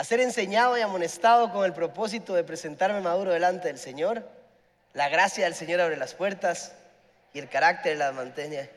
a 0.00 0.04
ser 0.04 0.20
enseñado 0.20 0.78
y 0.78 0.80
amonestado 0.80 1.52
con 1.52 1.62
el 1.66 1.74
propósito 1.74 2.32
de 2.32 2.42
presentarme 2.42 3.02
maduro 3.02 3.32
delante 3.32 3.68
del 3.68 3.78
Señor. 3.78 4.26
La 4.94 5.10
gracia 5.10 5.44
del 5.44 5.54
Señor 5.54 5.78
abre 5.78 5.98
las 5.98 6.14
puertas 6.14 6.72
y 7.34 7.38
el 7.38 7.50
carácter 7.50 7.98
las 7.98 8.14
mantiene 8.14 8.70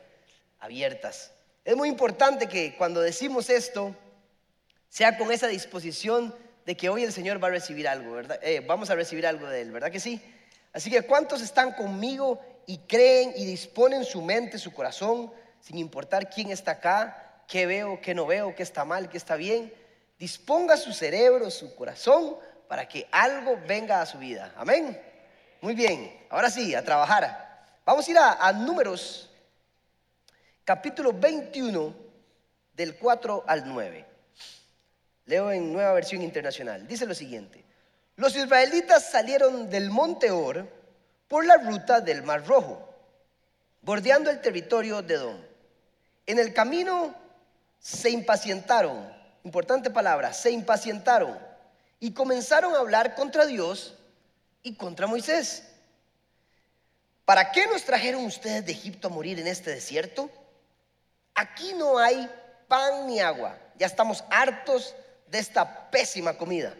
abiertas. 0.60 1.32
Es 1.64 1.76
muy 1.76 1.88
importante 1.88 2.46
que 2.46 2.76
cuando 2.76 3.00
decimos 3.00 3.48
esto, 3.48 3.96
sea 4.90 5.16
con 5.16 5.32
esa 5.32 5.46
disposición 5.46 6.34
de 6.66 6.76
que 6.76 6.90
hoy 6.90 7.04
el 7.04 7.12
Señor 7.14 7.42
va 7.42 7.48
a 7.48 7.52
recibir 7.52 7.88
algo, 7.88 8.12
¿verdad? 8.12 8.38
Eh, 8.42 8.60
vamos 8.60 8.90
a 8.90 8.94
recibir 8.94 9.26
algo 9.26 9.48
de 9.48 9.62
Él, 9.62 9.72
¿verdad 9.72 9.90
que 9.90 10.00
sí? 10.00 10.20
Así 10.74 10.90
que 10.90 11.06
¿cuántos 11.06 11.40
están 11.40 11.72
conmigo 11.72 12.38
y 12.66 12.80
creen 12.80 13.32
y 13.34 13.46
disponen 13.46 14.04
su 14.04 14.20
mente, 14.20 14.58
su 14.58 14.74
corazón, 14.74 15.32
sin 15.62 15.78
importar 15.78 16.28
quién 16.28 16.50
está 16.50 16.72
acá, 16.72 17.44
qué 17.48 17.64
veo, 17.64 17.98
qué 18.02 18.14
no 18.14 18.26
veo, 18.26 18.54
qué 18.54 18.62
está 18.62 18.84
mal, 18.84 19.08
qué 19.08 19.16
está 19.16 19.36
bien? 19.36 19.72
Disponga 20.18 20.76
su 20.76 20.92
cerebro, 20.92 21.50
su 21.50 21.74
corazón, 21.74 22.36
para 22.68 22.88
que 22.88 23.06
algo 23.10 23.58
venga 23.66 24.00
a 24.00 24.06
su 24.06 24.18
vida. 24.18 24.52
Amén. 24.56 25.00
Muy 25.60 25.74
bien, 25.74 26.26
ahora 26.30 26.50
sí, 26.50 26.74
a 26.74 26.84
trabajar. 26.84 27.78
Vamos 27.84 28.06
a 28.06 28.10
ir 28.10 28.18
a, 28.18 28.52
números, 28.52 29.30
capítulo 30.64 31.12
21, 31.12 31.94
del 32.74 32.96
4 32.96 33.44
al 33.46 33.66
9. 33.66 34.04
Leo 35.26 35.52
en 35.52 35.72
nueva 35.72 35.92
versión 35.92 36.22
internacional. 36.22 36.86
Dice 36.86 37.06
lo 37.06 37.14
siguiente. 37.14 37.64
Los 38.16 38.36
israelitas 38.36 39.10
salieron 39.10 39.70
del 39.70 39.90
monte 39.90 40.30
Or 40.30 40.68
por 41.28 41.44
la 41.44 41.56
ruta 41.56 42.00
del 42.00 42.22
Mar 42.22 42.46
Rojo, 42.46 42.88
bordeando 43.82 44.30
el 44.30 44.40
territorio 44.40 45.02
de 45.02 45.14
Edom. 45.14 45.38
En 46.26 46.38
el 46.38 46.54
camino 46.54 47.14
se 47.80 48.10
impacientaron, 48.10 49.12
importante 49.44 49.90
palabra, 49.90 50.32
se 50.32 50.50
impacientaron 50.50 51.38
y 52.00 52.12
comenzaron 52.12 52.74
a 52.74 52.78
hablar 52.78 53.14
contra 53.14 53.46
Dios 53.46 53.94
y 54.62 54.74
contra 54.74 55.06
Moisés. 55.06 55.64
¿Para 57.24 57.52
qué 57.52 57.66
nos 57.66 57.84
trajeron 57.84 58.24
ustedes 58.24 58.66
de 58.66 58.72
Egipto 58.72 59.08
a 59.08 59.10
morir 59.10 59.38
en 59.38 59.46
este 59.46 59.70
desierto? 59.70 60.30
Aquí 61.34 61.72
no 61.74 61.98
hay 61.98 62.28
pan 62.68 63.06
ni 63.06 63.20
agua. 63.20 63.58
Ya 63.78 63.86
estamos 63.86 64.24
hartos 64.30 64.94
de 65.28 65.38
esta 65.38 65.90
pésima 65.90 66.36
comida. 66.36 66.74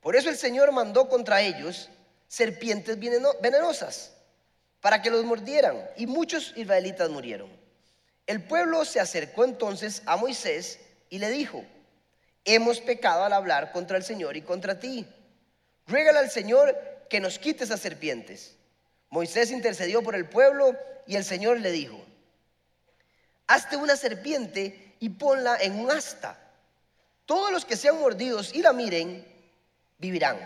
Por 0.00 0.16
eso 0.16 0.28
el 0.28 0.36
Señor 0.36 0.72
mandó 0.72 1.08
contra 1.08 1.42
ellos 1.42 1.88
serpientes 2.28 2.98
venenosas 2.98 4.12
para 4.80 5.00
que 5.00 5.10
los 5.10 5.24
mordieran 5.24 5.88
y 5.96 6.06
muchos 6.06 6.52
israelitas 6.56 7.08
murieron. 7.10 7.50
El 8.26 8.42
pueblo 8.42 8.84
se 8.84 9.00
acercó 9.00 9.44
entonces 9.44 10.02
a 10.06 10.16
Moisés 10.16 10.80
y 11.12 11.18
le 11.18 11.28
dijo, 11.28 11.62
hemos 12.46 12.80
pecado 12.80 13.24
al 13.24 13.34
hablar 13.34 13.70
contra 13.70 13.98
el 13.98 14.02
Señor 14.02 14.34
y 14.34 14.40
contra 14.40 14.80
ti. 14.80 15.06
Ruégale 15.86 16.20
al 16.20 16.30
Señor 16.30 16.74
que 17.10 17.20
nos 17.20 17.38
quite 17.38 17.64
esas 17.64 17.80
serpientes. 17.80 18.56
Moisés 19.10 19.50
intercedió 19.50 20.02
por 20.02 20.14
el 20.14 20.26
pueblo 20.26 20.74
y 21.06 21.16
el 21.16 21.24
Señor 21.24 21.60
le 21.60 21.70
dijo, 21.70 22.02
hazte 23.46 23.76
una 23.76 23.94
serpiente 23.94 24.94
y 25.00 25.10
ponla 25.10 25.58
en 25.60 25.78
un 25.80 25.90
asta 25.90 26.38
todos 27.26 27.52
los 27.52 27.66
que 27.66 27.76
sean 27.76 28.00
mordidos 28.00 28.54
y 28.54 28.62
la 28.62 28.72
miren, 28.72 29.22
vivirán. 29.98 30.38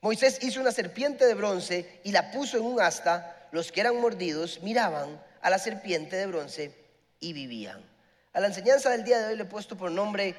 Moisés 0.00 0.38
hizo 0.40 0.62
una 0.62 0.72
serpiente 0.72 1.26
de 1.26 1.34
bronce 1.34 2.00
y 2.04 2.12
la 2.12 2.30
puso 2.30 2.56
en 2.56 2.64
un 2.64 2.80
asta. 2.80 3.48
Los 3.52 3.70
que 3.70 3.82
eran 3.82 4.00
mordidos 4.00 4.62
miraban 4.62 5.22
a 5.42 5.50
la 5.50 5.58
serpiente 5.58 6.16
de 6.16 6.26
bronce 6.26 6.74
y 7.20 7.34
vivían. 7.34 7.89
A 8.32 8.40
la 8.40 8.46
enseñanza 8.46 8.90
del 8.90 9.02
día 9.02 9.18
de 9.18 9.26
hoy 9.28 9.36
le 9.36 9.42
he 9.42 9.46
puesto 9.46 9.76
por 9.76 9.90
nombre 9.90 10.34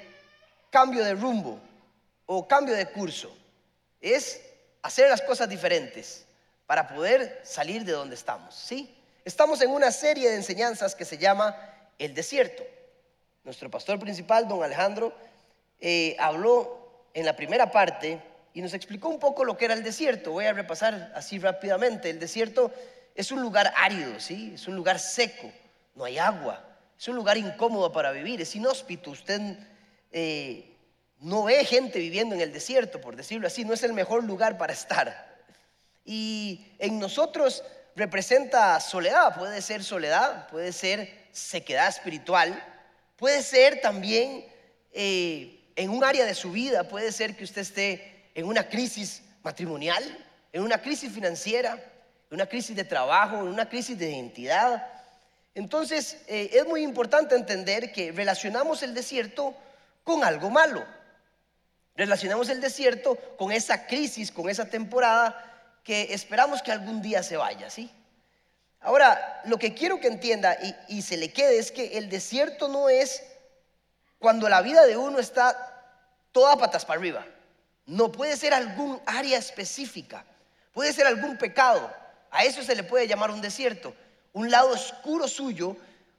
cambio 0.69 1.03
de 1.03 1.13
rumbo 1.13 1.59
o 2.25 2.47
cambio 2.47 2.73
de 2.73 2.85
curso. 2.87 3.35
Es 3.99 4.41
hacer 4.81 5.09
las 5.09 5.21
cosas 5.21 5.49
diferentes 5.49 6.25
para 6.65 6.87
poder 6.87 7.41
salir 7.43 7.83
de 7.83 7.91
donde 7.91 8.15
estamos. 8.15 8.55
¿sí? 8.55 8.95
Estamos 9.25 9.61
en 9.61 9.71
una 9.71 9.91
serie 9.91 10.29
de 10.29 10.37
enseñanzas 10.37 10.95
que 10.95 11.03
se 11.03 11.17
llama 11.17 11.55
El 11.99 12.13
Desierto. 12.13 12.63
Nuestro 13.43 13.69
pastor 13.69 13.99
principal, 13.99 14.47
don 14.47 14.63
Alejandro, 14.63 15.13
eh, 15.79 16.15
habló 16.17 17.07
en 17.13 17.25
la 17.25 17.35
primera 17.35 17.71
parte 17.71 18.21
y 18.53 18.61
nos 18.61 18.73
explicó 18.73 19.09
un 19.09 19.19
poco 19.19 19.43
lo 19.43 19.57
que 19.57 19.65
era 19.65 19.73
el 19.73 19.83
desierto. 19.83 20.31
Voy 20.31 20.45
a 20.45 20.53
repasar 20.53 21.11
así 21.15 21.39
rápidamente. 21.39 22.09
El 22.09 22.19
desierto 22.19 22.71
es 23.15 23.31
un 23.31 23.41
lugar 23.41 23.73
árido, 23.75 24.19
¿sí? 24.19 24.53
Es 24.55 24.67
un 24.67 24.75
lugar 24.75 24.99
seco, 24.99 25.51
no 25.95 26.05
hay 26.05 26.17
agua. 26.19 26.70
Es 27.01 27.07
un 27.07 27.15
lugar 27.15 27.35
incómodo 27.35 27.91
para 27.91 28.11
vivir, 28.11 28.41
es 28.41 28.55
inhóspito. 28.55 29.09
Usted 29.09 29.57
eh, 30.11 30.77
no 31.17 31.45
ve 31.45 31.65
gente 31.65 31.97
viviendo 31.97 32.35
en 32.35 32.41
el 32.41 32.53
desierto, 32.53 33.01
por 33.01 33.15
decirlo 33.15 33.47
así, 33.47 33.65
no 33.65 33.73
es 33.73 33.81
el 33.81 33.93
mejor 33.93 34.23
lugar 34.23 34.59
para 34.59 34.73
estar. 34.73 35.35
Y 36.05 36.63
en 36.77 36.99
nosotros 36.99 37.63
representa 37.95 38.79
soledad, 38.79 39.35
puede 39.35 39.63
ser 39.63 39.83
soledad, 39.83 40.47
puede 40.49 40.71
ser 40.71 41.11
sequedad 41.31 41.87
espiritual, 41.87 42.63
puede 43.17 43.41
ser 43.41 43.81
también 43.81 44.45
eh, 44.91 45.71
en 45.75 45.89
un 45.89 46.03
área 46.03 46.23
de 46.23 46.35
su 46.35 46.51
vida, 46.51 46.83
puede 46.83 47.11
ser 47.11 47.35
que 47.35 47.45
usted 47.45 47.61
esté 47.63 48.29
en 48.35 48.45
una 48.45 48.69
crisis 48.69 49.23
matrimonial, 49.41 50.03
en 50.53 50.61
una 50.61 50.79
crisis 50.79 51.11
financiera, 51.11 51.83
en 52.29 52.35
una 52.35 52.45
crisis 52.45 52.75
de 52.75 52.83
trabajo, 52.83 53.37
en 53.37 53.47
una 53.47 53.67
crisis 53.67 53.97
de 53.97 54.11
identidad. 54.11 54.87
Entonces, 55.53 56.17
eh, 56.27 56.49
es 56.53 56.65
muy 56.65 56.81
importante 56.81 57.35
entender 57.35 57.91
que 57.91 58.11
relacionamos 58.11 58.83
el 58.83 58.93
desierto 58.93 59.53
con 60.03 60.23
algo 60.23 60.49
malo. 60.49 60.85
Relacionamos 61.95 62.49
el 62.49 62.61
desierto 62.61 63.15
con 63.37 63.51
esa 63.51 63.85
crisis, 63.85 64.31
con 64.31 64.49
esa 64.49 64.65
temporada 64.65 65.47
que 65.83 66.13
esperamos 66.13 66.61
que 66.61 66.71
algún 66.71 67.01
día 67.01 67.21
se 67.21 67.37
vaya, 67.37 67.69
¿sí? 67.69 67.91
Ahora, 68.79 69.41
lo 69.45 69.57
que 69.59 69.73
quiero 69.73 69.99
que 69.99 70.07
entienda 70.07 70.57
y, 70.61 70.97
y 70.97 71.01
se 71.01 71.17
le 71.17 71.31
quede 71.31 71.59
es 71.59 71.71
que 71.71 71.97
el 71.97 72.09
desierto 72.09 72.67
no 72.67 72.89
es 72.89 73.23
cuando 74.17 74.47
la 74.47 74.61
vida 74.61 74.85
de 74.85 74.97
uno 74.97 75.19
está 75.19 75.83
toda 76.31 76.57
patas 76.57 76.85
para 76.85 76.99
arriba. 76.99 77.25
No 77.85 78.11
puede 78.11 78.37
ser 78.37 78.53
algún 78.53 79.01
área 79.05 79.37
específica, 79.37 80.23
puede 80.73 80.93
ser 80.93 81.07
algún 81.07 81.37
pecado. 81.37 81.91
A 82.31 82.45
eso 82.45 82.63
se 82.63 82.75
le 82.75 82.83
puede 82.83 83.07
llamar 83.07 83.31
un 83.31 83.41
desierto, 83.41 83.93
un 84.33 84.49
lado 84.49 84.71
oscuro 84.71 85.27
suyo 85.27 85.75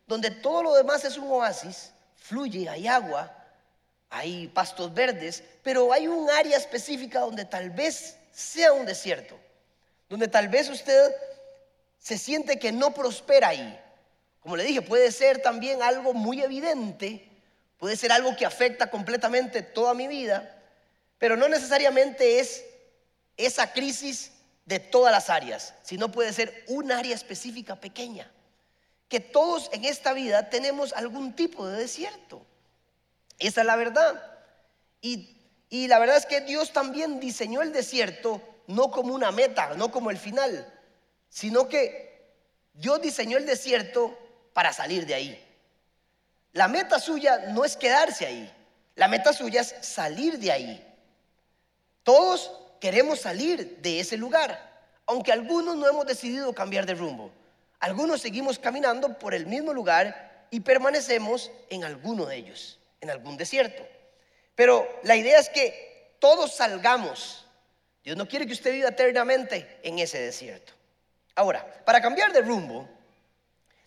donde 0.06 0.30
todo 0.30 0.62
lo 0.62 0.74
demás 0.74 1.04
es 1.04 1.16
un 1.16 1.30
oasis, 1.30 1.92
fluye, 2.16 2.68
hay 2.68 2.86
agua, 2.86 3.34
hay 4.10 4.48
pastos 4.48 4.92
verdes, 4.92 5.42
pero 5.62 5.92
hay 5.92 6.06
un 6.06 6.28
área 6.30 6.56
específica 6.56 7.20
donde 7.20 7.44
tal 7.44 7.70
vez 7.70 8.16
sea 8.30 8.72
un 8.72 8.84
desierto, 8.84 9.38
donde 10.08 10.28
tal 10.28 10.48
vez 10.48 10.68
usted 10.68 11.14
se 11.98 12.18
siente 12.18 12.58
que 12.58 12.72
no 12.72 12.92
prospera 12.92 13.48
ahí. 13.48 13.80
Como 14.40 14.56
le 14.56 14.64
dije, 14.64 14.82
puede 14.82 15.12
ser 15.12 15.40
también 15.40 15.82
algo 15.82 16.12
muy 16.12 16.42
evidente 16.42 17.32
puede 17.82 17.96
ser 17.96 18.12
algo 18.12 18.36
que 18.36 18.46
afecta 18.46 18.90
completamente 18.90 19.60
toda 19.60 19.92
mi 19.92 20.06
vida, 20.06 20.56
pero 21.18 21.36
no 21.36 21.48
necesariamente 21.48 22.38
es 22.38 22.64
esa 23.36 23.72
crisis 23.72 24.30
de 24.64 24.80
todas 24.80 25.12
las 25.12 25.30
áreas, 25.30 25.74
sino 25.82 26.10
puede 26.12 26.32
ser 26.32 26.64
un 26.68 26.92
área 26.92 27.14
específica 27.14 27.76
pequeña. 27.76 28.30
Que 29.08 29.20
todos 29.20 29.68
en 29.72 29.84
esta 29.84 30.12
vida 30.12 30.48
tenemos 30.48 30.92
algún 30.92 31.34
tipo 31.34 31.66
de 31.66 31.78
desierto. 31.78 32.44
Esa 33.38 33.60
es 33.60 33.66
la 33.66 33.76
verdad. 33.76 34.22
Y, 35.00 35.36
y 35.68 35.88
la 35.88 35.98
verdad 35.98 36.16
es 36.16 36.26
que 36.26 36.40
Dios 36.40 36.72
también 36.72 37.20
diseñó 37.20 37.62
el 37.62 37.72
desierto 37.72 38.40
no 38.66 38.90
como 38.90 39.14
una 39.14 39.32
meta, 39.32 39.74
no 39.74 39.90
como 39.90 40.10
el 40.10 40.18
final, 40.18 40.72
sino 41.28 41.68
que 41.68 42.32
Dios 42.72 43.02
diseñó 43.02 43.36
el 43.36 43.46
desierto 43.46 44.16
para 44.52 44.72
salir 44.72 45.06
de 45.06 45.14
ahí. 45.14 45.48
La 46.52 46.68
meta 46.68 46.98
suya 46.98 47.46
no 47.48 47.64
es 47.64 47.76
quedarse 47.76 48.26
ahí, 48.26 48.52
la 48.94 49.08
meta 49.08 49.32
suya 49.32 49.62
es 49.62 49.74
salir 49.80 50.38
de 50.38 50.52
ahí. 50.52 50.94
Todos 52.02 52.61
queremos 52.82 53.20
salir 53.20 53.78
de 53.80 54.00
ese 54.00 54.16
lugar, 54.16 54.58
aunque 55.06 55.30
algunos 55.30 55.76
no 55.76 55.88
hemos 55.88 56.04
decidido 56.04 56.52
cambiar 56.52 56.84
de 56.84 56.94
rumbo. 56.94 57.30
Algunos 57.78 58.20
seguimos 58.20 58.58
caminando 58.58 59.20
por 59.20 59.34
el 59.34 59.46
mismo 59.46 59.72
lugar 59.72 60.48
y 60.50 60.58
permanecemos 60.58 61.52
en 61.70 61.84
alguno 61.84 62.26
de 62.26 62.34
ellos, 62.34 62.80
en 63.00 63.10
algún 63.10 63.36
desierto. 63.36 63.86
Pero 64.56 64.84
la 65.04 65.14
idea 65.14 65.38
es 65.38 65.48
que 65.48 66.16
todos 66.18 66.56
salgamos. 66.56 67.46
Dios 68.02 68.16
no 68.16 68.26
quiere 68.26 68.48
que 68.48 68.52
usted 68.52 68.72
viva 68.72 68.88
eternamente 68.88 69.78
en 69.84 70.00
ese 70.00 70.20
desierto. 70.20 70.72
Ahora, 71.36 71.64
para 71.84 72.02
cambiar 72.02 72.32
de 72.32 72.40
rumbo, 72.40 72.88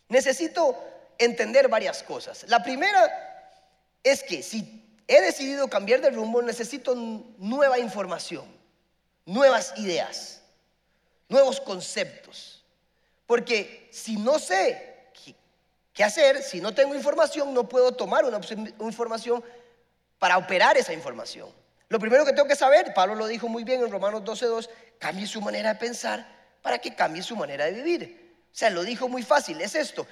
necesito 0.08 0.82
entender 1.18 1.68
varias 1.68 2.02
cosas. 2.02 2.46
La 2.48 2.64
primera 2.64 3.60
es 4.02 4.24
que 4.24 4.42
si 4.42 4.86
he 5.06 5.20
decidido 5.20 5.68
cambiar 5.68 6.00
de 6.00 6.12
rumbo, 6.12 6.42
necesito 6.42 6.96
nueva 6.96 7.78
información, 7.78 8.55
nuevas 9.26 9.74
ideas, 9.78 10.42
nuevos 11.30 11.60
conceptos. 11.60 12.64
Porque 13.26 13.90
si 13.92 14.18
no 14.18 14.40
sé 14.40 15.10
qué 15.94 16.04
hacer, 16.04 16.44
si 16.44 16.62
no 16.62 16.74
tengo 16.74 16.94
información, 16.94 17.54
no 17.54 17.68
puedo 17.68 17.92
tomar 17.94 18.26
una 18.26 18.40
información 18.82 19.44
para 20.20 20.38
operar 20.38 20.78
esa 20.78 20.94
información. 20.94 21.50
Lo 21.90 22.00
primero 22.00 22.26
que 22.26 22.34
tengo 22.34 22.48
que 22.48 22.56
saber, 22.56 22.94
Pablo 22.94 23.16
lo 23.16 23.28
dijo 23.28 23.48
muy 23.48 23.64
bien 23.64 23.82
en 23.82 23.92
Romanos 23.92 24.24
12.2, 24.24 24.70
cambie 25.00 25.28
su 25.28 25.42
manera 25.42 25.74
de 25.74 25.80
pensar 25.80 26.28
para 26.62 26.80
que 26.80 26.96
cambie 26.96 27.22
su 27.22 27.36
manera 27.36 27.66
de 27.66 27.72
vivir. 27.72 28.36
O 28.52 28.58
sea, 28.58 28.70
lo 28.70 28.84
dijo 28.84 29.08
muy 29.08 29.22
fácil, 29.24 29.62
es 29.62 29.76
esto, 29.76 30.08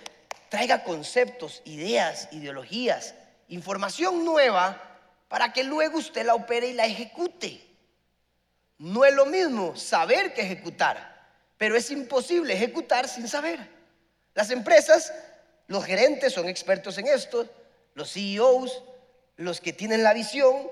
traiga 0.50 0.84
conceptos, 0.84 1.62
ideas, 1.66 2.30
ideologías, 2.32 3.16
información 3.48 4.24
nueva 4.24 4.82
para 5.28 5.52
que 5.52 5.64
luego 5.64 5.98
usted 5.98 6.26
la 6.26 6.36
opere 6.36 6.68
y 6.68 6.74
la 6.74 6.86
ejecute. 6.86 7.73
No 8.78 9.06
es 9.06 9.14
lo 9.14 9.26
mismo 9.26 9.76
saber 9.76 10.34
que 10.34 10.42
ejecutar, 10.42 11.30
pero 11.58 11.76
es 11.76 11.90
imposible 11.92 12.54
ejecutar 12.54 13.08
sin 13.08 13.28
saber. 13.28 13.60
Las 14.34 14.52
empresas, 14.52 15.14
los 15.68 15.86
gerentes 15.86 16.34
son 16.34 16.50
expertos 16.50 16.98
en 16.98 17.08
esto, 17.08 17.48
los 17.94 18.12
CEOs, 18.12 18.84
los 19.38 19.62
que 19.62 19.74
tienen 19.74 20.04
la 20.04 20.14
visión, 20.14 20.70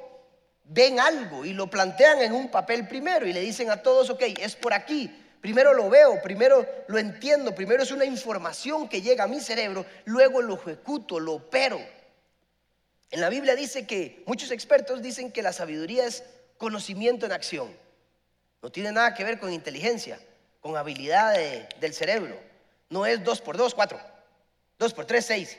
ven 0.66 1.00
algo 1.00 1.46
y 1.46 1.54
lo 1.54 1.70
plantean 1.70 2.22
en 2.22 2.34
un 2.34 2.50
papel 2.50 2.88
primero 2.88 3.28
y 3.28 3.34
le 3.34 3.42
dicen 3.42 3.70
a 3.70 3.82
todos, 3.82 4.10
ok, 4.10 4.24
es 4.40 4.56
por 4.56 4.74
aquí. 4.74 5.18
Primero 5.42 5.74
lo 5.74 5.90
veo, 5.90 6.22
primero 6.22 6.68
lo 6.88 7.00
entiendo, 7.00 7.56
primero 7.56 7.82
es 7.82 7.92
una 7.92 8.06
información 8.06 8.88
que 8.88 9.02
llega 9.02 9.24
a 9.24 9.28
mi 9.28 9.40
cerebro, 9.40 9.86
luego 10.06 10.42
lo 10.42 10.56
ejecuto, 10.56 11.20
lo 11.20 11.34
opero. 11.34 11.80
En 13.10 13.20
la 13.20 13.30
Biblia 13.30 13.56
dice 13.56 13.88
que 13.88 14.24
muchos 14.28 14.52
expertos 14.52 15.02
dicen 15.02 15.32
que 15.32 15.42
la 15.42 15.52
sabiduría 15.52 16.06
es 16.06 16.24
conocimiento 16.58 17.26
en 17.26 17.32
acción. 17.32 17.76
No 18.62 18.72
tiene 18.72 18.92
nada 18.92 19.14
que 19.14 19.24
ver 19.24 19.40
con 19.40 19.52
inteligencia, 19.52 20.20
con 20.60 20.78
habilidad 20.78 21.34
del 21.80 21.94
cerebro. 21.94 22.40
No 22.90 23.06
es 23.06 23.24
2 23.24 23.42
por 23.42 23.58
2, 23.58 23.74
4. 23.74 24.00
2 24.78 24.94
por 24.94 25.06
3, 25.06 25.26
6. 25.26 25.58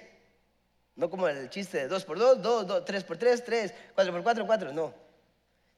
No 0.95 1.11
como 1.11 1.27
el 1.27 1.49
chiste 1.51 1.79
de 1.79 1.89
2 1.89 2.05
por 2.05 2.19
2, 2.19 2.43
2, 2.43 2.67
2, 2.67 2.85
3 2.85 3.05
por 3.05 3.17
3, 3.17 3.45
3, 3.45 3.75
4 3.95 4.13
por 4.13 4.23
4, 4.23 4.47
4. 4.47 4.73
No. 4.73 4.95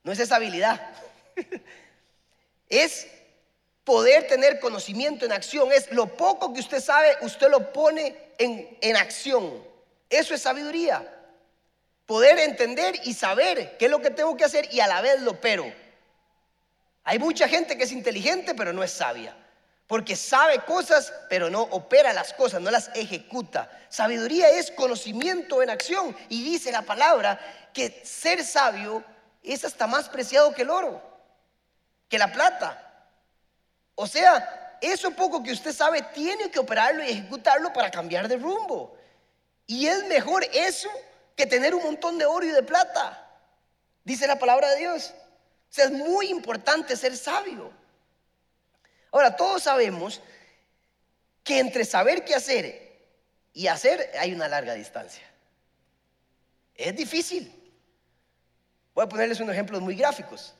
No 0.02 0.12
es 0.12 0.18
esa 0.18 0.36
habilidad. 0.36 0.80
es 2.68 3.06
poder 3.84 4.26
tener 4.26 4.60
conocimiento 4.60 5.24
en 5.24 5.32
acción. 5.32 5.72
Es 5.72 5.90
lo 5.92 6.06
poco 6.06 6.52
que 6.52 6.60
usted 6.60 6.80
sabe, 6.80 7.16
usted 7.22 7.48
lo 7.48 7.72
pone 7.72 8.16
en, 8.38 8.76
en 8.80 8.96
acción. 8.96 9.62
Eso 10.10 10.34
es 10.34 10.42
sabiduría. 10.42 11.10
Poder 12.04 12.38
entender 12.38 12.96
y 13.04 13.14
saber 13.14 13.78
qué 13.78 13.86
es 13.86 13.90
lo 13.90 14.02
que 14.02 14.10
tengo 14.10 14.36
que 14.36 14.44
hacer 14.44 14.68
y 14.72 14.80
a 14.80 14.86
la 14.86 15.00
vez 15.00 15.22
lo 15.22 15.40
pero. 15.40 15.83
Hay 17.04 17.18
mucha 17.18 17.46
gente 17.48 17.76
que 17.76 17.84
es 17.84 17.92
inteligente 17.92 18.54
pero 18.54 18.72
no 18.72 18.82
es 18.82 18.90
sabia. 18.90 19.36
Porque 19.86 20.16
sabe 20.16 20.60
cosas 20.60 21.12
pero 21.28 21.50
no 21.50 21.62
opera 21.62 22.12
las 22.12 22.32
cosas, 22.32 22.60
no 22.60 22.70
las 22.70 22.90
ejecuta. 22.94 23.70
Sabiduría 23.90 24.48
es 24.48 24.70
conocimiento 24.70 25.62
en 25.62 25.70
acción. 25.70 26.16
Y 26.28 26.42
dice 26.42 26.72
la 26.72 26.82
palabra 26.82 27.38
que 27.72 28.02
ser 28.04 28.42
sabio 28.42 29.04
es 29.42 29.64
hasta 29.64 29.86
más 29.86 30.08
preciado 30.08 30.54
que 30.54 30.62
el 30.62 30.70
oro, 30.70 31.02
que 32.08 32.18
la 32.18 32.32
plata. 32.32 32.80
O 33.94 34.06
sea, 34.06 34.78
eso 34.80 35.10
poco 35.12 35.42
que 35.42 35.52
usted 35.52 35.72
sabe 35.72 36.02
tiene 36.14 36.50
que 36.50 36.58
operarlo 36.58 37.04
y 37.04 37.10
ejecutarlo 37.10 37.72
para 37.72 37.90
cambiar 37.90 38.26
de 38.26 38.36
rumbo. 38.36 38.96
Y 39.66 39.86
es 39.86 40.04
mejor 40.06 40.44
eso 40.52 40.90
que 41.36 41.46
tener 41.46 41.74
un 41.74 41.82
montón 41.82 42.18
de 42.18 42.26
oro 42.26 42.44
y 42.44 42.50
de 42.50 42.62
plata. 42.62 43.20
Dice 44.04 44.26
la 44.26 44.38
palabra 44.38 44.70
de 44.70 44.78
Dios. 44.78 45.12
Es 45.76 45.90
muy 45.90 46.28
importante 46.28 46.96
ser 46.96 47.16
sabio. 47.16 47.72
Ahora, 49.10 49.36
todos 49.36 49.62
sabemos 49.62 50.20
que 51.42 51.58
entre 51.58 51.84
saber 51.84 52.24
qué 52.24 52.34
hacer 52.34 52.84
y 53.52 53.66
hacer 53.66 54.10
hay 54.18 54.32
una 54.32 54.48
larga 54.48 54.74
distancia. 54.74 55.24
Es 56.74 56.94
difícil. 56.96 57.52
Voy 58.94 59.04
a 59.04 59.08
ponerles 59.08 59.40
unos 59.40 59.54
ejemplos 59.54 59.80
muy 59.80 59.94
gráficos. 59.94 60.54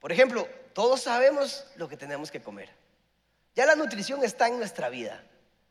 Por 0.00 0.12
ejemplo, 0.12 0.48
todos 0.72 1.02
sabemos 1.02 1.64
lo 1.76 1.88
que 1.88 1.96
tenemos 1.96 2.30
que 2.30 2.42
comer. 2.42 2.68
Ya 3.54 3.66
la 3.66 3.76
nutrición 3.76 4.24
está 4.24 4.48
en 4.48 4.58
nuestra 4.58 4.88
vida. 4.88 5.22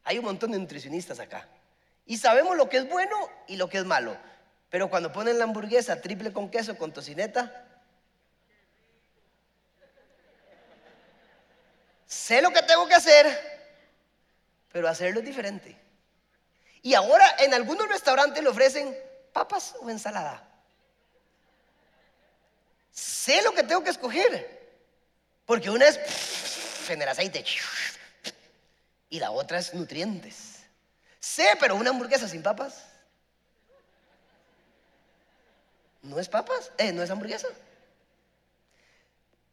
Hay 0.04 0.18
un 0.18 0.26
montón 0.26 0.52
de 0.52 0.60
nutricionistas 0.60 1.20
acá. 1.20 1.48
Y 2.06 2.18
sabemos 2.18 2.58
lo 2.58 2.70
que 2.70 2.78
es 2.78 2.90
bueno 2.90 3.16
y 3.48 3.58
lo 3.58 3.70
que 3.70 3.78
es 3.78 3.86
malo. 3.86 4.18
Pero 4.70 4.90
cuando 4.90 5.12
ponen 5.12 5.38
la 5.38 5.46
hamburguesa 5.46 6.02
triple 6.02 6.34
con 6.34 6.50
queso, 6.50 6.78
con 6.78 6.92
tocineta, 6.92 7.69
sé 12.10 12.42
lo 12.42 12.52
que 12.52 12.64
tengo 12.64 12.88
que 12.88 12.96
hacer, 12.96 13.28
pero 14.72 14.90
hacerlo 14.90 15.20
es 15.20 15.26
diferente. 15.26 15.80
Y 16.82 16.96
ahora 16.96 17.36
en 17.40 17.54
algunos 17.54 17.88
restaurantes 17.88 18.42
le 18.42 18.50
ofrecen 18.50 18.98
papas 19.32 19.76
o 19.80 19.90
ensalada. 19.90 20.46
Sé 22.92 23.42
lo 23.44 23.54
que 23.54 23.64
tengo 23.64 23.84
que 23.84 23.92
escoger, 23.92 24.60
porque 25.46 25.70
una 25.70 25.88
es 25.88 26.00
en 26.90 27.02
el 27.02 27.08
aceite 27.08 27.46
y 29.12 29.20
la 29.20 29.30
otra 29.30 29.60
es 29.60 29.74
nutrientes. 29.74 30.64
Sé, 31.20 31.56
pero 31.60 31.76
una 31.76 31.92
hamburguesa 31.92 32.28
sin 32.28 32.42
papas 32.42 32.86
no 36.02 36.20
es 36.20 36.28
papas, 36.28 36.72
eh, 36.78 36.92
no 36.92 37.04
es 37.04 37.10
hamburguesa. 37.10 37.48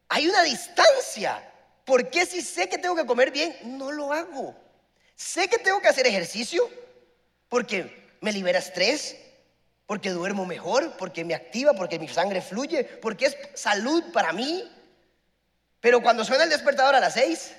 Hay 0.08 0.28
una 0.28 0.42
distancia. 0.42 1.52
¿Por 1.86 2.10
qué 2.10 2.26
si 2.26 2.42
sé 2.42 2.68
que 2.68 2.76
tengo 2.76 2.94
que 2.94 3.06
comer 3.06 3.30
bien, 3.30 3.56
no 3.78 3.90
lo 3.92 4.12
hago? 4.12 4.54
Sé 5.14 5.48
que 5.48 5.56
tengo 5.56 5.80
que 5.80 5.88
hacer 5.88 6.06
ejercicio 6.06 6.68
porque 7.48 8.10
me 8.20 8.32
libera 8.32 8.58
estrés, 8.58 9.16
porque 9.86 10.10
duermo 10.10 10.44
mejor, 10.44 10.96
porque 10.98 11.24
me 11.24 11.34
activa, 11.34 11.72
porque 11.72 11.98
mi 11.98 12.08
sangre 12.08 12.42
fluye, 12.42 12.84
porque 12.84 13.26
es 13.26 13.36
salud 13.54 14.02
para 14.12 14.32
mí. 14.32 14.70
Pero 15.80 16.02
cuando 16.02 16.24
suena 16.24 16.44
el 16.44 16.50
despertador 16.50 16.96
a 16.96 17.00
las 17.00 17.14
seis, 17.14 17.54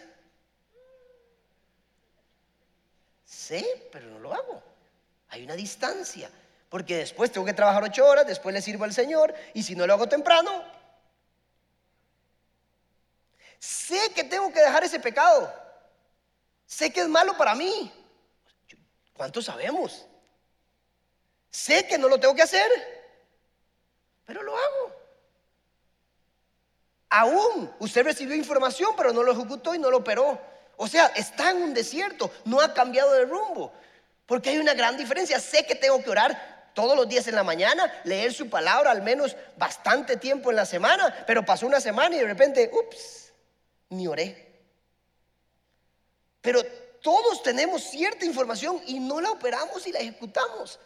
Sé, 3.48 3.66
pero 3.94 4.08
no 4.08 4.20
lo 4.20 4.34
hago. 4.34 4.62
Hay 5.30 5.44
una 5.44 5.56
distancia. 5.56 6.30
Porque 6.70 6.98
después 6.98 7.32
tengo 7.32 7.46
que 7.46 7.54
trabajar 7.54 7.82
ocho 7.82 8.06
horas, 8.06 8.28
después 8.28 8.54
le 8.54 8.62
sirvo 8.62 8.84
al 8.84 8.94
Señor, 8.94 9.34
y 9.54 9.64
si 9.64 9.74
no 9.74 9.88
lo 9.88 9.94
hago 9.94 10.08
temprano, 10.08 10.66
sé 13.60 14.12
que 14.14 14.24
tengo 14.24 14.52
que 14.52 14.62
dejar 14.62 14.84
ese 14.84 15.00
pecado. 15.00 15.54
Sé 16.66 16.92
que 16.92 17.02
es 17.02 17.08
malo 17.08 17.38
para 17.38 17.56
mí. 17.56 17.92
¿Cuántos 19.14 19.46
sabemos? 19.46 20.06
Sé 21.50 21.88
que 21.88 21.98
no 21.98 22.08
lo 22.08 22.20
tengo 22.20 22.36
que 22.36 22.44
hacer, 22.44 22.70
pero 24.26 24.44
lo 24.44 24.56
hago. 24.56 24.96
Aún 27.10 27.74
usted 27.80 28.04
recibió 28.04 28.36
información, 28.36 28.94
pero 28.98 29.14
no 29.14 29.24
lo 29.24 29.32
ejecutó 29.32 29.74
y 29.74 29.80
no 29.80 29.90
lo 29.90 29.98
operó. 29.98 30.40
O 30.76 30.88
sea, 30.88 31.08
está 31.16 31.52
en 31.52 31.64
un 31.64 31.74
desierto, 31.74 32.30
no 32.46 32.62
ha 32.62 32.74
cambiado 32.74 33.14
de 33.14 33.26
rumbo. 33.26 33.74
Porque 34.26 34.50
hay 34.50 34.58
una 34.58 34.74
gran 34.74 34.98
diferencia. 34.98 35.40
Sé 35.40 35.66
que 35.66 35.74
tengo 35.74 36.04
que 36.04 36.10
orar 36.10 36.72
todos 36.74 36.96
los 36.96 37.10
días 37.10 37.28
en 37.28 37.34
la 37.34 37.44
mañana, 37.44 37.92
leer 38.04 38.34
su 38.34 38.52
palabra 38.52 38.92
al 38.92 39.02
menos 39.02 39.36
bastante 39.58 40.18
tiempo 40.18 40.52
en 40.52 40.58
la 40.58 40.66
semana, 40.66 41.24
pero 41.26 41.44
pasó 41.44 41.66
una 41.66 41.82
semana 41.82 42.16
y 42.16 42.20
de 42.20 42.26
repente, 42.26 42.70
ups, 42.72 43.27
ni 43.90 44.08
oré. 44.08 44.46
Pero 46.42 46.64
todos 47.02 47.44
tenemos 47.44 47.84
cierta 47.84 48.26
información 48.26 48.82
y 48.86 49.00
no 49.00 49.22
la 49.22 49.32
operamos 49.32 49.86
y 49.88 49.92
la 49.92 50.00
ejecutamos. 50.00 50.80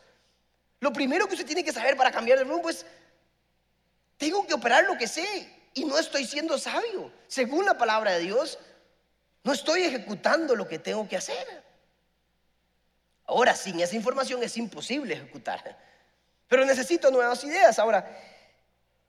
Lo 0.80 0.92
primero 0.92 1.28
que 1.28 1.36
usted 1.36 1.46
tiene 1.46 1.64
que 1.64 1.72
saber 1.72 1.96
para 1.96 2.12
cambiar 2.12 2.40
de 2.40 2.44
rumbo 2.44 2.70
es, 2.70 2.86
tengo 4.18 4.46
que 4.46 4.54
operar 4.54 4.86
lo 4.86 4.98
que 4.98 5.08
sé 5.08 5.50
y 5.74 5.86
no 5.86 5.98
estoy 5.98 6.26
siendo 6.26 6.58
sabio. 6.58 7.12
Según 7.28 7.66
la 7.66 7.78
palabra 7.78 8.14
de 8.14 8.20
Dios, 8.20 8.60
no 9.44 9.54
estoy 9.54 9.84
ejecutando 9.84 10.56
lo 10.56 10.68
que 10.68 10.80
tengo 10.80 11.08
que 11.08 11.18
hacer. 11.18 11.64
Ahora, 13.26 13.56
sin 13.56 13.80
esa 13.80 13.96
información 13.96 14.44
es 14.44 14.58
imposible 14.58 15.14
ejecutar. 15.14 15.78
Pero 16.48 16.66
necesito 16.66 17.10
nuevas 17.12 17.44
ideas. 17.44 17.80
Ahora, 17.80 18.20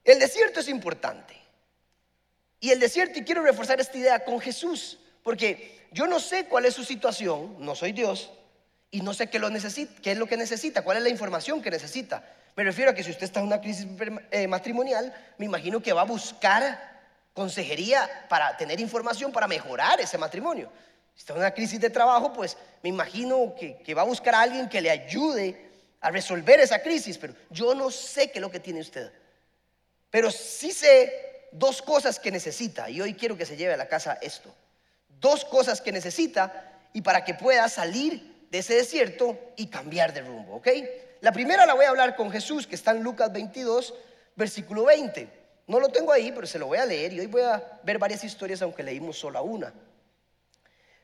el 0.05 0.19
desierto 0.19 0.61
es 0.61 0.69
importante. 0.69 1.42
Y 2.63 2.71
el 2.71 2.79
desierto, 2.79 3.19
y 3.19 3.25
quiero 3.25 3.43
reforzar 3.43 3.81
esta 3.81 3.99
idea 3.99 4.25
con 4.25 4.39
Jesús, 4.39 4.97
porque 5.25 5.89
yo 5.91 6.07
no 6.07 6.21
sé 6.21 6.47
cuál 6.47 6.65
es 6.65 6.75
su 6.75 6.85
situación, 6.85 7.57
no 7.59 7.75
soy 7.75 7.91
Dios, 7.91 8.31
y 8.89 9.01
no 9.01 9.15
sé 9.15 9.27
qué, 9.27 9.41
lo 9.41 9.51
necesita, 9.51 10.01
qué 10.01 10.13
es 10.13 10.17
lo 10.17 10.29
que 10.29 10.37
necesita, 10.37 10.83
cuál 10.83 10.99
es 10.99 11.03
la 11.03 11.09
información 11.09 11.61
que 11.61 11.73
necesita. 11.73 12.23
Me 12.55 12.63
refiero 12.63 12.93
a 12.93 12.95
que 12.95 13.03
si 13.03 13.11
usted 13.11 13.25
está 13.25 13.41
en 13.41 13.47
una 13.47 13.61
crisis 13.61 13.85
eh, 14.31 14.47
matrimonial, 14.47 15.13
me 15.39 15.47
imagino 15.47 15.83
que 15.83 15.93
va 15.93 16.03
a 16.03 16.05
buscar 16.05 17.01
consejería 17.35 18.09
para 18.29 18.57
tener 18.57 18.79
información 18.79 19.33
para 19.33 19.49
mejorar 19.49 20.01
ese 20.01 20.17
matrimonio. 20.17 20.71
Si 21.17 21.23
está 21.23 21.33
en 21.33 21.41
una 21.41 21.51
crisis 21.51 21.81
de 21.81 21.91
trabajo, 21.91 22.33
pues 22.33 22.57
me 22.85 22.91
imagino 22.91 23.57
que, 23.59 23.93
va 23.93 24.03
a 24.03 24.05
buscar 24.05 24.37
a 24.37 24.43
alguien 24.43 24.69
que 24.69 24.81
le 24.81 24.91
ayude 24.91 25.69
a 26.01 26.13
resolver 26.13 26.61
esa 26.61 26.81
crisis, 26.81 27.19
pero 27.19 27.35
yo 27.51 27.75
no 27.75 27.91
sé 27.91 28.31
qué 28.31 28.39
es 28.39 28.41
lo 28.41 28.53
que 28.53 28.61
tiene 28.61 28.79
usted. 28.79 29.11
Pero 30.11 30.31
sí 30.31 30.71
sé 30.71 31.32
dos 31.53 31.83
cosas 31.83 32.19
que 32.19 32.31
necesita 32.31 32.91
y 32.91 33.01
hoy 33.01 33.15
quiero 33.15 33.37
que 33.37 33.47
se 33.47 33.57
lleve 33.57 33.75
a 33.75 33.77
la 33.77 33.89
casa 33.89 34.19
esto. 34.21 34.53
Dos 35.21 35.45
cosas 35.45 35.81
que 35.81 35.93
necesita 35.93 36.81
y 36.93 37.03
para 37.03 37.25
que 37.25 37.35
pueda 37.35 37.69
salir 37.69 38.47
de 38.51 38.59
ese 38.59 38.75
desierto 38.75 39.39
y 39.57 39.69
cambiar 39.69 40.13
de 40.13 40.23
rumbo, 40.23 40.57
¿ok? 40.57 40.69
La 41.21 41.33
primera 41.33 41.65
la 41.67 41.75
voy 41.75 41.85
a 41.85 41.91
hablar 41.91 42.17
con 42.17 42.31
Jesús, 42.31 42.67
que 42.67 42.75
está 42.75 42.91
en 42.91 43.03
Lucas 43.03 43.33
22, 43.33 43.95
versículo 44.35 44.85
20. 44.85 45.29
No 45.69 45.79
lo 45.79 45.89
tengo 45.89 46.13
ahí, 46.13 46.33
pero 46.33 46.47
se 46.47 46.59
lo 46.59 46.67
voy 46.67 46.79
a 46.79 46.85
leer 46.85 47.13
y 47.13 47.21
hoy 47.21 47.27
voy 47.27 47.43
a 47.43 47.81
ver 47.85 47.99
varias 47.99 48.25
historias, 48.25 48.61
aunque 48.63 48.83
leímos 48.83 49.19
solo 49.19 49.43
una. 49.43 49.73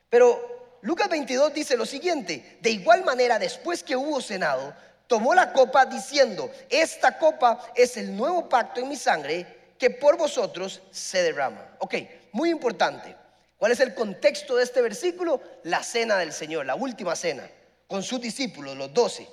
Pero 0.09 0.77
Lucas 0.81 1.09
22 1.09 1.53
dice 1.53 1.77
lo 1.77 1.85
siguiente, 1.85 2.57
de 2.61 2.69
igual 2.69 3.03
manera, 3.03 3.39
después 3.39 3.83
que 3.83 3.95
hubo 3.95 4.21
cenado, 4.21 4.73
tomó 5.07 5.33
la 5.33 5.53
copa 5.53 5.85
diciendo, 5.85 6.51
esta 6.69 7.17
copa 7.17 7.71
es 7.75 7.97
el 7.97 8.15
nuevo 8.15 8.47
pacto 8.49 8.81
en 8.81 8.89
mi 8.89 8.95
sangre 8.95 9.58
que 9.79 9.89
por 9.89 10.17
vosotros 10.17 10.81
se 10.91 11.23
derrama. 11.23 11.65
Ok, 11.79 11.95
muy 12.33 12.49
importante. 12.49 13.15
¿Cuál 13.57 13.71
es 13.71 13.79
el 13.79 13.95
contexto 13.95 14.57
de 14.57 14.63
este 14.63 14.81
versículo? 14.81 15.41
La 15.63 15.81
cena 15.81 16.17
del 16.17 16.33
Señor, 16.33 16.65
la 16.65 16.75
última 16.75 17.15
cena, 17.15 17.49
con 17.87 18.03
sus 18.03 18.21
discípulos, 18.21 18.75
los 18.77 18.93
doce. 18.93 19.27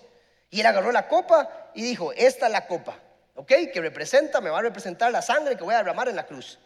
Y 0.51 0.61
él 0.61 0.67
agarró 0.67 0.93
la 0.93 1.09
copa 1.09 1.71
y 1.75 1.83
dijo, 1.83 2.13
esta 2.13 2.47
es 2.47 2.53
la 2.53 2.67
copa, 2.67 2.99
¿ok? 3.35 3.53
Que 3.73 3.81
representa, 3.81 4.41
me 4.41 4.51
va 4.51 4.61
a 4.61 4.63
representar 4.63 5.11
la 5.11 5.21
sangre 5.21 5.57
que 5.57 5.65
voy 5.65 5.75
a 5.75 5.79
derramar 5.79 6.09
en 6.09 6.17
la 6.17 6.27
cruz. 6.27 6.59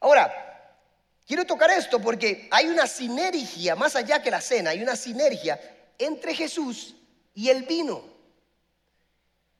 Ahora, 0.00 0.32
quiero 1.26 1.46
tocar 1.46 1.70
esto 1.70 2.00
porque 2.00 2.48
hay 2.50 2.66
una 2.66 2.86
sinergia, 2.86 3.76
más 3.76 3.94
allá 3.94 4.20
que 4.20 4.30
la 4.30 4.40
cena, 4.40 4.70
hay 4.70 4.82
una 4.82 4.96
sinergia 4.96 5.60
entre 5.98 6.34
Jesús 6.34 6.96
y 7.32 7.48
el 7.48 7.62
vino. 7.62 8.02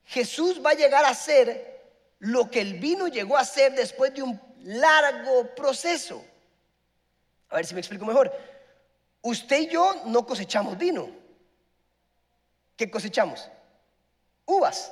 Jesús 0.05 0.61
va 0.63 0.71
a 0.71 0.75
llegar 0.75 1.05
a 1.05 1.13
ser 1.13 1.74
lo 2.19 2.49
que 2.49 2.61
el 2.61 2.79
vino 2.79 3.07
llegó 3.07 3.37
a 3.37 3.45
ser 3.45 3.73
después 3.73 4.13
de 4.13 4.23
un 4.23 4.39
largo 4.63 5.53
proceso. 5.55 6.23
A 7.49 7.55
ver 7.55 7.65
si 7.65 7.73
me 7.73 7.81
explico 7.81 8.05
mejor. 8.05 8.31
Usted 9.21 9.61
y 9.61 9.67
yo 9.67 10.03
no 10.05 10.25
cosechamos 10.25 10.77
vino. 10.77 11.09
¿Qué 12.75 12.89
cosechamos? 12.89 13.49
Uvas. 14.45 14.91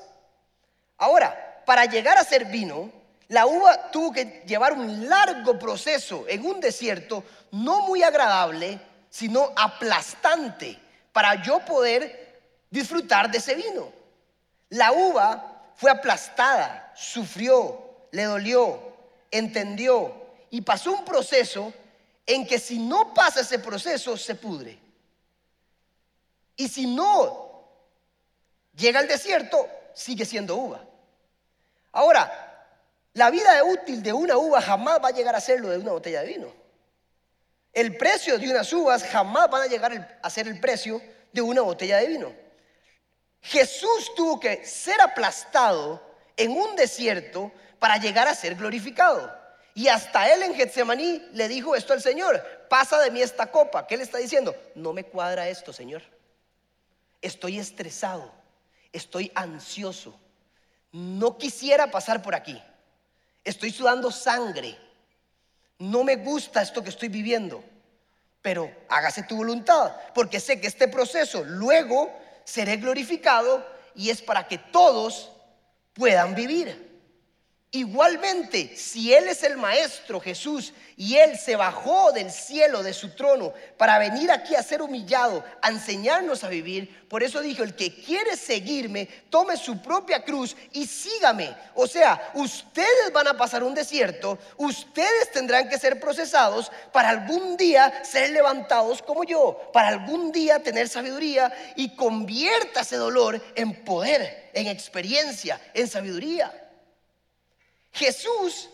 Ahora, 0.98 1.63
para 1.65 1.86
llegar 1.86 2.18
a 2.18 2.24
ser 2.24 2.46
vino, 2.46 2.92
la 3.27 3.46
uva 3.46 3.92
tuvo 3.92 4.12
que 4.12 4.44
llevar 4.46 4.74
un 4.74 5.08
largo 5.08 5.58
proceso 5.58 6.25
en 6.27 6.46
un 6.46 6.60
desierto, 6.60 7.24
no 7.51 7.82
muy 7.82 8.03
agradable, 8.03 8.80
sino 9.10 9.51
aplastante, 9.56 10.80
para 11.12 11.42
yo 11.42 11.60
poder 11.60 12.42
disfrutar 12.70 13.30
de 13.30 13.38
ese 13.38 13.56
vino. 13.56 13.92
La 14.70 14.92
uva 14.92 15.72
fue 15.75 15.92
aplastada, 15.92 16.83
sufrió, 16.96 18.08
le 18.12 18.24
dolió, 18.24 18.80
entendió 19.32 20.14
y 20.50 20.62
pasó 20.62 20.92
un 20.92 21.06
proceso 21.06 21.74
en 22.26 22.46
que 22.46 22.60
si 22.60 22.80
no 22.80 23.14
pasa 23.14 23.42
ese 23.42 23.60
proceso 23.60 24.16
se 24.18 24.36
pudre. 24.36 24.80
Y 26.56 26.68
si 26.68 26.86
no 26.86 27.68
llega 28.76 29.00
al 29.00 29.08
desierto, 29.08 29.68
sigue 29.94 30.26
siendo 30.26 30.56
uva. 30.56 30.86
Ahora, 31.92 32.68
la 33.14 33.30
vida 33.30 33.64
útil 33.64 34.02
de 34.02 34.14
una 34.14 34.38
uva 34.38 34.62
jamás 34.62 35.00
va 35.04 35.10
a 35.10 35.12
llegar 35.12 35.36
a 35.36 35.42
ser 35.42 35.60
lo 35.60 35.70
de 35.70 35.78
una 35.78 35.92
botella 35.92 36.22
de 36.22 36.28
vino. 36.28 36.64
El 37.72 37.98
precio 37.98 38.38
de 38.38 38.50
unas 38.50 38.72
uvas 38.72 39.04
jamás 39.04 39.50
van 39.50 39.64
a 39.64 39.68
llegar 39.68 40.20
a 40.22 40.30
ser 40.30 40.48
el 40.48 40.60
precio 40.60 41.02
de 41.32 41.42
una 41.42 41.62
botella 41.62 41.98
de 41.98 42.08
vino. 42.08 42.32
Jesús 43.42 44.14
tuvo 44.16 44.40
que 44.40 44.66
ser 44.66 45.02
aplastado 45.02 46.02
en 46.38 46.52
un 46.52 46.75
desierto 46.75 47.52
para 47.80 47.98
llegar 47.98 48.28
a 48.28 48.36
ser 48.36 48.56
glorificado. 48.56 49.34
Y 49.75 49.88
hasta 49.88 50.32
él 50.32 50.44
en 50.44 50.54
Getsemaní 50.54 51.22
le 51.34 51.48
dijo 51.48 51.75
esto 51.75 51.94
al 51.94 52.02
Señor, 52.02 52.42
pasa 52.70 53.00
de 53.00 53.12
mí 53.12 53.22
esta 53.22 53.52
copa. 53.52 53.88
¿Qué 53.88 53.98
le 53.98 54.04
está 54.04 54.20
diciendo? 54.20 54.56
No 54.75 54.94
me 54.94 55.04
cuadra 55.04 55.50
esto, 55.50 55.74
Señor. 55.74 56.04
Estoy 57.22 57.58
estresado, 57.58 58.32
estoy 58.92 59.32
ansioso. 59.34 60.20
No 60.92 61.38
quisiera 61.38 61.90
pasar 61.90 62.22
por 62.22 62.36
aquí. 62.36 62.62
Estoy 63.44 63.72
sudando 63.72 64.12
sangre. 64.12 64.78
No 65.80 66.04
me 66.04 66.18
gusta 66.18 66.62
esto 66.62 66.84
que 66.84 66.90
estoy 66.90 67.10
viviendo. 67.10 67.63
Pero 68.42 68.70
hágase 68.90 69.24
tu 69.24 69.38
voluntad, 69.38 69.96
porque 70.13 70.40
sé 70.40 70.62
que 70.62 70.68
este 70.68 70.88
proceso 70.88 71.44
luego 71.44 72.13
seré 72.44 72.78
glorificado 72.78 73.66
y 73.96 74.10
es 74.10 74.22
para 74.22 74.48
que 74.48 74.58
todos 74.58 75.32
puedan 75.94 76.36
vivir. 76.36 76.93
Igualmente, 77.75 78.77
si 78.77 79.15
Él 79.15 79.27
es 79.27 79.42
el 79.42 79.58
Maestro 79.58 80.20
Jesús 80.20 80.74
y 80.96 81.15
Él 81.15 81.39
se 81.39 81.56
bajó 81.56 82.12
del 82.12 82.30
cielo 82.30 82.84
de 82.84 82.94
su 82.94 83.15
trono 83.15 83.51
para 83.77 83.98
venir 83.98 84.30
aquí 84.30 84.53
a 84.53 84.62
ser 84.62 84.84
humillado, 84.84 85.44
a 85.60 85.70
enseñarnos 85.70 86.44
a 86.44 86.50
vivir, 86.50 87.03
por 87.10 87.24
eso 87.24 87.42
dijo, 87.42 87.63
el 87.63 87.75
que 87.75 87.92
quiere 87.92 88.38
seguirme, 88.38 89.08
tome 89.32 89.58
su 89.58 89.82
propia 89.82 90.24
cruz 90.24 90.56
y 90.72 90.86
sígame. 90.86 91.51
O 91.74 91.88
sea, 91.88 92.30
ustedes 92.36 93.12
van 93.12 93.30
a 93.30 93.38
pasar 93.38 93.63
un 93.63 93.74
desierto, 93.74 94.38
ustedes 94.58 95.32
tendrán 95.32 95.68
que 95.68 95.80
ser 95.80 96.00
procesados 96.00 96.72
para 96.92 97.10
algún 97.10 97.58
día 97.58 98.03
ser 98.03 98.30
levantados 98.30 99.01
como 99.01 99.24
yo, 99.24 99.72
para 99.74 99.88
algún 99.88 100.32
día 100.32 100.62
tener 100.62 100.89
sabiduría 100.89 101.51
y 101.75 101.96
convierta 101.96 102.82
ese 102.82 102.98
dolor 102.98 103.44
en 103.56 103.84
poder, 103.84 104.51
en 104.53 104.68
experiencia, 104.68 105.60
en 105.74 105.88
sabiduría. 105.88 106.60
Jesús 107.94 108.70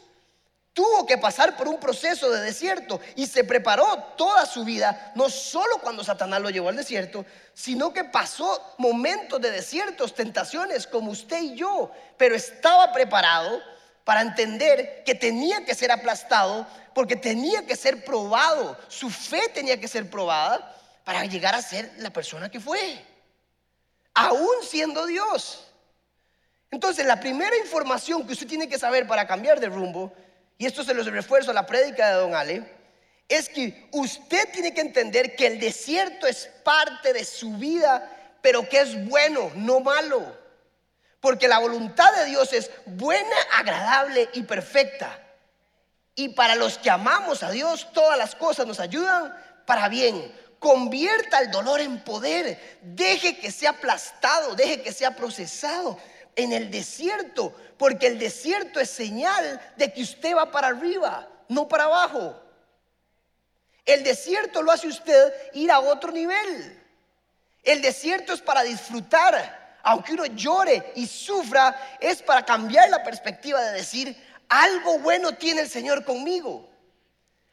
tuvo 0.74 1.06
que 1.06 1.18
pasar 1.18 1.58
por 1.58 1.68
un 1.68 1.78
proceso 1.78 2.30
de 2.32 2.40
desierto 2.40 3.02
y 3.16 3.28
se 3.28 3.44
preparó 3.44 3.86
toda 4.16 4.46
su 4.46 4.64
vida, 4.64 5.12
no 5.14 5.30
solo 5.30 5.78
cuando 5.80 6.04
Satanás 6.06 6.42
lo 6.42 6.50
llevó 6.50 6.70
al 6.70 6.78
desierto, 6.78 7.26
sino 7.54 7.92
que 7.92 8.06
pasó 8.06 8.76
momentos 8.78 9.42
de 9.42 9.52
desiertos, 9.52 10.16
tentaciones 10.16 10.88
como 10.88 11.12
usted 11.12 11.42
y 11.42 11.56
yo, 11.56 11.92
pero 12.18 12.34
estaba 12.34 12.94
preparado 12.94 13.62
para 14.06 14.22
entender 14.22 15.04
que 15.06 15.16
tenía 15.16 15.66
que 15.66 15.76
ser 15.76 15.92
aplastado 15.92 16.66
porque 16.96 17.18
tenía 17.18 17.66
que 17.66 17.76
ser 17.76 18.06
probado, 18.06 18.78
su 18.88 19.10
fe 19.10 19.50
tenía 19.54 19.80
que 19.80 19.88
ser 19.88 20.10
probada 20.10 20.76
para 21.04 21.26
llegar 21.26 21.56
a 21.56 21.62
ser 21.62 21.92
la 21.98 22.10
persona 22.10 22.50
que 22.50 22.60
fue, 22.60 23.06
aún 24.14 24.56
siendo 24.64 25.06
Dios. 25.06 25.69
Entonces, 26.72 27.06
la 27.06 27.20
primera 27.20 27.58
información 27.58 28.26
que 28.26 28.34
usted 28.34 28.48
tiene 28.48 28.70
que 28.70 28.78
saber 28.78 29.08
para 29.08 29.28
cambiar 29.28 29.60
de 29.60 29.68
rumbo, 29.68 30.14
y 30.58 30.66
esto 30.66 30.84
se 30.84 30.94
lo 30.94 31.04
refuerzo 31.04 31.52
a 31.52 31.54
la 31.54 31.66
prédica 31.66 32.10
de 32.10 32.16
Don 32.16 32.36
Ale, 32.36 32.64
es 33.28 33.50
que 33.50 33.88
usted 33.92 34.50
tiene 34.52 34.74
que 34.74 34.82
entender 34.82 35.36
que 35.36 35.48
el 35.48 35.60
desierto 35.60 36.28
es 36.28 36.50
parte 36.64 37.14
de 37.14 37.26
su 37.26 37.54
vida, 37.54 38.38
pero 38.42 38.68
que 38.68 38.82
es 38.82 39.08
bueno, 39.08 39.52
no 39.56 39.80
malo. 39.80 40.38
Porque 41.20 41.48
la 41.48 41.60
voluntad 41.60 42.12
de 42.16 42.26
Dios 42.26 42.54
es 42.54 42.72
buena, 42.86 43.36
agradable 43.54 44.30
y 44.34 44.44
perfecta. 44.44 45.20
Y 46.16 46.30
para 46.30 46.56
los 46.56 46.78
que 46.78 46.90
amamos 46.90 47.44
a 47.44 47.52
Dios, 47.52 47.88
todas 47.94 48.18
las 48.18 48.36
cosas 48.36 48.66
nos 48.66 48.80
ayudan 48.80 49.34
para 49.66 49.90
bien. 49.90 50.34
Convierta 50.60 51.40
el 51.40 51.52
dolor 51.52 51.82
en 51.82 52.04
poder. 52.04 52.80
Deje 52.82 53.38
que 53.38 53.52
sea 53.52 53.72
aplastado, 53.72 54.56
deje 54.56 54.82
que 54.82 54.92
sea 54.92 55.16
procesado 55.16 55.98
en 56.44 56.54
el 56.54 56.72
desierto, 56.72 57.54
porque 57.78 58.08
el 58.08 58.20
desierto 58.20 58.80
es 58.80 58.90
señal 58.90 59.62
de 59.78 59.92
que 59.94 60.02
usted 60.02 60.36
va 60.36 60.52
para 60.52 60.68
arriba, 60.68 61.28
no 61.48 61.68
para 61.68 61.86
abajo. 61.86 62.36
El 63.86 64.04
desierto 64.04 64.62
lo 64.62 64.72
hace 64.72 64.88
usted 64.88 65.34
ir 65.54 65.72
a 65.72 65.80
otro 65.80 66.12
nivel. 66.12 66.80
El 67.64 67.82
desierto 67.82 68.34
es 68.34 68.42
para 68.42 68.64
disfrutar. 68.64 69.80
Aunque 69.82 70.14
uno 70.14 70.26
llore 70.26 70.92
y 70.96 71.08
sufra, 71.08 71.98
es 72.00 72.22
para 72.22 72.46
cambiar 72.46 72.90
la 72.90 73.02
perspectiva 73.02 73.62
de 73.62 73.78
decir, 73.78 74.16
algo 74.50 75.00
bueno 75.00 75.34
tiene 75.34 75.62
el 75.62 75.70
Señor 75.70 76.04
conmigo. 76.04 76.70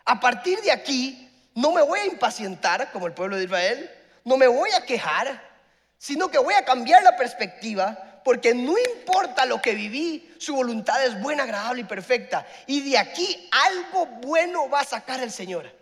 A 0.04 0.18
partir 0.18 0.60
de 0.60 0.72
aquí, 0.72 1.30
no 1.54 1.72
me 1.72 1.82
voy 1.82 2.00
a 2.00 2.06
impacientar 2.06 2.90
como 2.92 3.06
el 3.06 3.14
pueblo 3.14 3.36
de 3.36 3.44
Israel, 3.44 3.90
no 4.24 4.36
me 4.36 4.46
voy 4.46 4.70
a 4.72 4.84
quejar, 4.84 5.40
sino 5.98 6.28
que 6.28 6.38
voy 6.38 6.54
a 6.54 6.64
cambiar 6.64 7.02
la 7.02 7.16
perspectiva 7.16 8.05
porque 8.26 8.52
no 8.52 8.76
importa 8.76 9.46
lo 9.46 9.62
que 9.62 9.76
viví, 9.76 10.34
su 10.36 10.56
voluntad 10.56 11.06
es 11.06 11.22
buena, 11.22 11.44
agradable 11.44 11.82
y 11.82 11.84
perfecta. 11.84 12.44
Y 12.66 12.90
de 12.90 12.98
aquí 12.98 13.48
algo 13.52 14.06
bueno 14.06 14.68
va 14.68 14.80
a 14.80 14.84
sacar 14.84 15.20
el 15.20 15.30
Señor. 15.30 15.72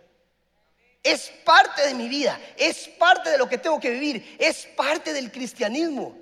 Es 1.01 1.31
parte 1.43 1.87
de 1.87 1.95
mi 1.95 2.07
vida, 2.07 2.39
es 2.55 2.87
parte 2.99 3.31
de 3.31 3.39
lo 3.39 3.49
que 3.49 3.57
tengo 3.57 3.79
que 3.79 3.89
vivir, 3.89 4.37
es 4.37 4.67
parte 4.75 5.11
del 5.11 5.31
cristianismo. 5.31 6.15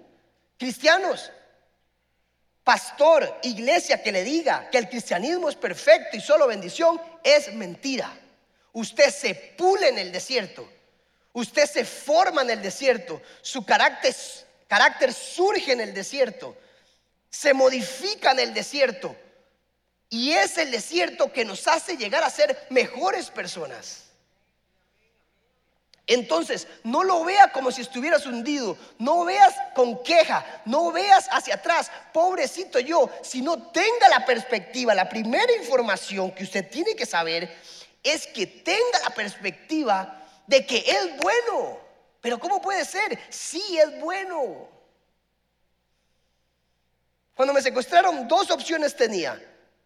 Cristianos, 0.58 1.30
pastor, 2.64 3.42
iglesia 3.44 4.02
que 4.02 4.14
le 4.14 4.24
diga 4.24 4.70
que 4.70 4.78
el 4.78 4.88
cristianismo 4.88 5.50
es 5.50 5.58
perfecto 5.58 6.16
y 6.16 6.22
solo 6.22 6.48
bendición, 6.48 7.02
es 7.22 7.54
mentira. 7.54 8.18
Usted 8.72 9.10
se 9.10 9.36
pule 9.36 9.90
en 9.90 10.00
el 10.00 10.14
desierto, 10.14 10.72
usted 11.34 11.66
se 11.66 11.84
forma 11.84 12.44
en 12.44 12.52
el 12.52 12.62
desierto, 12.62 13.22
su 13.42 13.66
carácter 13.66 14.16
carácter 14.68 15.14
surge 15.14 15.72
en 15.72 15.82
el 15.82 15.94
desierto, 15.94 16.58
se 17.30 17.54
modifica 17.54 18.32
en 18.32 18.40
el 18.40 18.54
desierto. 18.54 19.16
Y 20.10 20.34
es 20.34 20.58
el 20.60 20.70
desierto 20.70 21.34
que 21.34 21.44
nos 21.44 21.68
hace 21.68 21.98
llegar 21.98 22.24
a 22.24 22.30
ser 22.30 22.68
mejores 22.70 23.32
personas. 23.32 24.04
Entonces, 26.06 26.68
no 26.84 27.04
lo 27.04 27.24
vea 27.24 27.52
como 27.52 27.72
si 27.72 27.82
estuvieras 27.82 28.26
hundido, 28.26 28.78
no 29.00 29.24
veas 29.24 29.56
con 29.74 30.04
queja, 30.04 30.46
no 30.66 30.92
veas 30.92 31.28
hacia 31.32 31.56
atrás, 31.56 31.90
pobrecito 32.12 32.80
yo, 32.80 33.10
sino 33.24 33.72
tenga 33.72 34.10
la 34.10 34.26
perspectiva. 34.26 34.94
La 34.94 35.08
primera 35.08 35.52
información 35.56 36.32
que 36.32 36.44
usted 36.44 36.70
tiene 36.70 36.96
que 36.96 37.06
saber 37.06 37.56
es 38.04 38.28
que 38.28 38.46
tenga 38.46 39.00
la 39.04 39.12
perspectiva 39.12 40.22
de 40.46 40.66
que 40.66 40.80
es 40.80 41.18
bueno. 41.18 41.80
Pero 42.24 42.40
¿cómo 42.40 42.62
puede 42.62 42.86
ser? 42.86 43.20
Sí 43.30 43.78
es 43.78 44.00
bueno. 44.00 44.70
Cuando 47.36 47.54
me 47.54 47.62
secuestraron, 47.62 48.30
dos 48.30 48.50
opciones 48.50 48.96
tenía. 48.96 49.38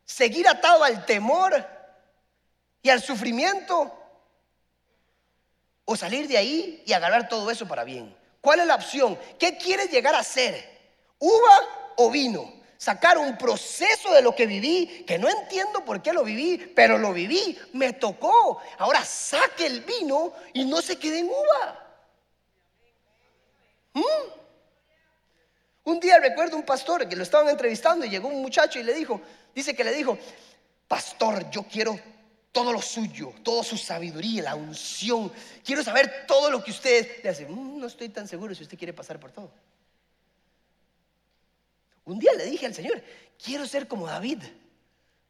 Seguir 0.06 0.48
atado 0.48 0.84
al 0.84 1.03
temor 1.03 1.67
y 2.84 2.91
al 2.91 3.01
sufrimiento 3.01 3.91
o 5.84 5.96
salir 5.96 6.27
de 6.27 6.38
ahí 6.38 6.84
y 6.86 6.94
agarrar 6.94 7.27
todo 7.27 7.50
eso 7.50 7.67
para 7.67 7.84
bien. 7.84 8.15
¿Cuál 8.39 8.60
es 8.60 8.67
la 8.67 8.75
opción? 8.75 9.17
¿Qué 9.39 9.58
quieres 9.58 9.89
llegar 9.89 10.13
a 10.13 10.24
ser? 10.24 10.63
¿Uva 11.17 11.94
o 11.96 12.12
vino? 12.12 12.53
Sacar 12.77 13.17
un 13.17 13.36
proceso 13.36 14.13
de 14.13 14.22
lo 14.22 14.36
que 14.36 14.46
viví, 14.46 15.06
que 15.08 15.17
no 15.17 15.27
entiendo 15.27 15.84
por 15.84 16.03
qué 16.03 16.13
lo 16.13 16.24
viví, 16.24 16.72
pero 16.75 17.00
lo 17.00 17.13
viví, 17.13 17.58
me 17.74 17.94
tocó. 17.94 18.62
Ahora 18.77 19.03
saque 19.03 19.65
el 19.65 19.82
vino 19.82 20.34
y 20.53 20.65
no 20.65 20.84
se 20.84 21.00
quede 21.00 21.17
en 21.17 21.29
uva. 21.29 21.87
¿Mm? 23.98 24.32
Un 25.86 26.00
día 26.00 26.20
recuerdo 26.20 26.58
un 26.58 26.63
pastor 26.63 27.08
que 27.08 27.16
lo 27.16 27.24
estaban 27.24 27.50
entrevistando 27.50 28.06
y 28.06 28.10
llegó 28.10 28.27
un 28.27 28.42
muchacho 28.42 28.80
y 28.80 28.84
le 28.84 28.94
dijo, 28.94 29.22
dice 29.56 29.75
que 29.75 29.84
le 29.84 29.94
dijo, 29.94 30.18
pastor, 30.88 31.50
yo 31.50 31.63
quiero 31.63 32.00
todo 32.51 32.72
lo 32.74 32.82
suyo, 32.82 33.34
toda 33.44 33.63
su 33.63 33.77
sabiduría, 33.77 34.44
la 34.44 34.56
unción. 34.56 35.32
Quiero 35.63 35.84
saber 35.84 36.25
todo 36.27 36.51
lo 36.51 36.63
que 36.63 36.72
usted 36.72 37.24
le 37.24 37.30
hace. 37.30 37.46
Mm, 37.46 37.80
no 37.80 37.88
estoy 37.88 38.10
tan 38.10 38.27
seguro 38.27 38.54
si 38.54 38.63
usted 38.63 38.77
quiere 38.77 38.94
pasar 38.94 39.20
por 39.20 39.32
todo. 39.32 39.51
Un 42.06 42.20
día 42.20 42.34
le 42.34 42.46
dije 42.46 42.66
al 42.66 42.75
Señor, 42.75 43.01
quiero 43.44 43.66
ser 43.66 43.88
como 43.88 44.08
David. 44.08 44.44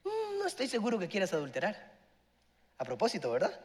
Mm, 0.03 0.39
no 0.39 0.47
estoy 0.47 0.67
seguro 0.67 0.99
que 0.99 1.07
quieras 1.07 1.33
adulterar. 1.33 1.95
A 2.79 2.85
propósito, 2.85 3.31
¿verdad? 3.31 3.59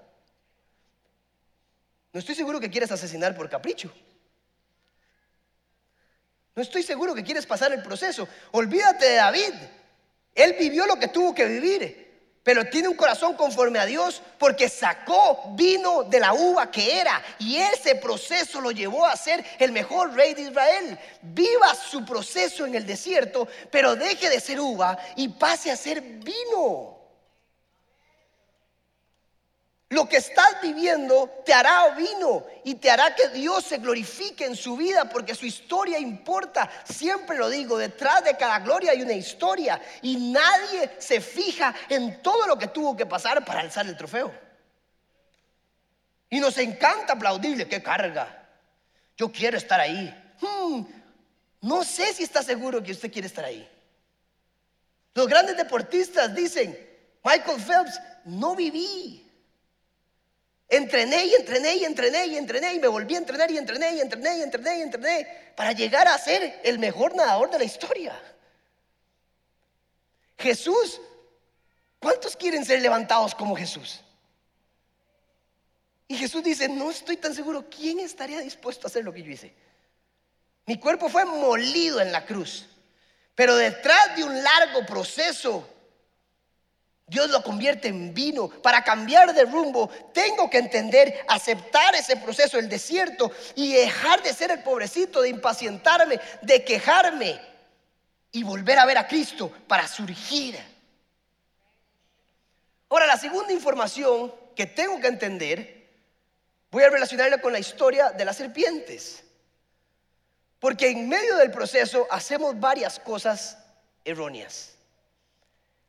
No 2.12 2.20
estoy 2.20 2.34
seguro 2.34 2.60
que 2.60 2.70
quieras 2.70 2.92
asesinar 2.92 3.34
por 3.34 3.48
capricho. 3.48 3.90
No 6.54 6.62
estoy 6.62 6.82
seguro 6.82 7.14
que 7.14 7.24
quieres 7.24 7.46
pasar 7.46 7.72
el 7.72 7.82
proceso. 7.82 8.28
Olvídate 8.50 9.06
de 9.06 9.14
David. 9.14 9.54
Él 10.34 10.56
vivió 10.58 10.86
lo 10.86 10.96
que 10.96 11.08
tuvo 11.08 11.34
que 11.34 11.46
vivir 11.46 12.02
pero 12.42 12.64
tiene 12.64 12.88
un 12.88 12.96
corazón 12.96 13.34
conforme 13.34 13.78
a 13.78 13.86
Dios 13.86 14.20
porque 14.38 14.68
sacó 14.68 15.52
vino 15.54 16.02
de 16.04 16.18
la 16.18 16.32
uva 16.32 16.70
que 16.70 17.00
era 17.00 17.22
y 17.38 17.56
ese 17.56 17.94
proceso 17.94 18.60
lo 18.60 18.72
llevó 18.72 19.06
a 19.06 19.16
ser 19.16 19.44
el 19.60 19.70
mejor 19.70 20.12
rey 20.14 20.34
de 20.34 20.42
Israel. 20.42 20.98
Viva 21.22 21.74
su 21.74 22.04
proceso 22.04 22.66
en 22.66 22.74
el 22.74 22.84
desierto, 22.84 23.46
pero 23.70 23.94
deje 23.94 24.28
de 24.28 24.40
ser 24.40 24.60
uva 24.60 24.98
y 25.14 25.28
pase 25.28 25.70
a 25.70 25.76
ser 25.76 26.00
vino. 26.00 26.91
Lo 29.92 30.08
que 30.08 30.16
estás 30.16 30.58
viviendo 30.62 31.42
te 31.44 31.52
hará 31.52 31.90
vino 31.90 32.46
y 32.64 32.76
te 32.76 32.90
hará 32.90 33.14
que 33.14 33.28
Dios 33.28 33.62
se 33.62 33.76
glorifique 33.76 34.46
en 34.46 34.56
su 34.56 34.74
vida 34.74 35.04
porque 35.04 35.34
su 35.34 35.44
historia 35.44 35.98
importa. 35.98 36.70
Siempre 36.82 37.36
lo 37.36 37.50
digo, 37.50 37.76
detrás 37.76 38.24
de 38.24 38.34
cada 38.38 38.60
gloria 38.60 38.92
hay 38.92 39.02
una 39.02 39.12
historia 39.12 39.78
y 40.00 40.32
nadie 40.32 40.92
se 40.98 41.20
fija 41.20 41.74
en 41.90 42.22
todo 42.22 42.46
lo 42.46 42.58
que 42.58 42.68
tuvo 42.68 42.96
que 42.96 43.04
pasar 43.04 43.44
para 43.44 43.60
alzar 43.60 43.84
el 43.86 43.94
trofeo. 43.94 44.32
Y 46.30 46.40
nos 46.40 46.56
encanta 46.56 47.12
aplaudirle, 47.12 47.68
qué 47.68 47.82
carga. 47.82 48.48
Yo 49.14 49.30
quiero 49.30 49.58
estar 49.58 49.78
ahí. 49.78 50.08
Hmm, 50.40 50.84
no 51.60 51.84
sé 51.84 52.14
si 52.14 52.22
está 52.22 52.42
seguro 52.42 52.82
que 52.82 52.92
usted 52.92 53.12
quiere 53.12 53.28
estar 53.28 53.44
ahí. 53.44 53.68
Los 55.12 55.28
grandes 55.28 55.54
deportistas 55.54 56.34
dicen, 56.34 56.78
Michael 57.22 57.60
Phelps, 57.60 58.00
no 58.24 58.56
viví 58.56 59.21
Entrené 60.72 61.26
y 61.26 61.34
entrené 61.34 61.76
y 61.76 61.84
entrené 61.84 62.26
y 62.28 62.36
entrené 62.38 62.72
y 62.72 62.80
me 62.80 62.88
volví 62.88 63.14
a 63.14 63.18
entrenar 63.18 63.50
y 63.50 63.58
entrené 63.58 63.92
y 63.92 64.00
entrené 64.00 64.38
y 64.38 64.42
entrené 64.42 64.78
y 64.78 64.80
entrené 64.80 65.52
para 65.54 65.72
llegar 65.72 66.08
a 66.08 66.16
ser 66.16 66.62
el 66.64 66.78
mejor 66.78 67.14
nadador 67.14 67.50
de 67.50 67.58
la 67.58 67.64
historia. 67.64 68.18
Jesús, 70.38 70.98
¿cuántos 71.98 72.34
quieren 72.34 72.64
ser 72.64 72.80
levantados 72.80 73.34
como 73.34 73.54
Jesús? 73.54 74.00
Y 76.08 76.16
Jesús 76.16 76.42
dice, 76.42 76.70
no 76.70 76.90
estoy 76.90 77.18
tan 77.18 77.34
seguro, 77.34 77.68
¿quién 77.68 78.00
estaría 78.00 78.40
dispuesto 78.40 78.86
a 78.86 78.88
hacer 78.88 79.04
lo 79.04 79.12
que 79.12 79.22
yo 79.22 79.30
hice? 79.30 79.54
Mi 80.64 80.78
cuerpo 80.78 81.10
fue 81.10 81.26
molido 81.26 82.00
en 82.00 82.12
la 82.12 82.24
cruz, 82.24 82.66
pero 83.34 83.56
detrás 83.56 84.16
de 84.16 84.24
un 84.24 84.42
largo 84.42 84.86
proceso 84.86 85.68
Dios 87.06 87.30
lo 87.30 87.42
convierte 87.42 87.88
en 87.88 88.14
vino. 88.14 88.48
Para 88.48 88.84
cambiar 88.84 89.34
de 89.34 89.44
rumbo, 89.44 89.88
tengo 90.12 90.48
que 90.48 90.58
entender, 90.58 91.24
aceptar 91.28 91.94
ese 91.94 92.16
proceso, 92.16 92.58
el 92.58 92.68
desierto, 92.68 93.30
y 93.54 93.72
dejar 93.72 94.22
de 94.22 94.32
ser 94.32 94.50
el 94.50 94.62
pobrecito, 94.62 95.20
de 95.22 95.28
impacientarme, 95.28 96.20
de 96.40 96.64
quejarme, 96.64 97.40
y 98.32 98.42
volver 98.42 98.78
a 98.78 98.86
ver 98.86 98.96
a 98.96 99.06
Cristo 99.06 99.52
para 99.68 99.86
surgir. 99.86 100.58
Ahora, 102.88 103.06
la 103.06 103.18
segunda 103.18 103.52
información 103.52 104.34
que 104.56 104.66
tengo 104.66 105.00
que 105.00 105.08
entender, 105.08 105.88
voy 106.70 106.82
a 106.82 106.90
relacionarla 106.90 107.40
con 107.40 107.52
la 107.52 107.58
historia 107.58 108.10
de 108.10 108.24
las 108.24 108.36
serpientes. 108.36 109.22
Porque 110.58 110.88
en 110.88 111.08
medio 111.08 111.36
del 111.36 111.50
proceso 111.50 112.06
hacemos 112.10 112.58
varias 112.58 112.98
cosas 112.98 113.58
erróneas. 114.04 114.72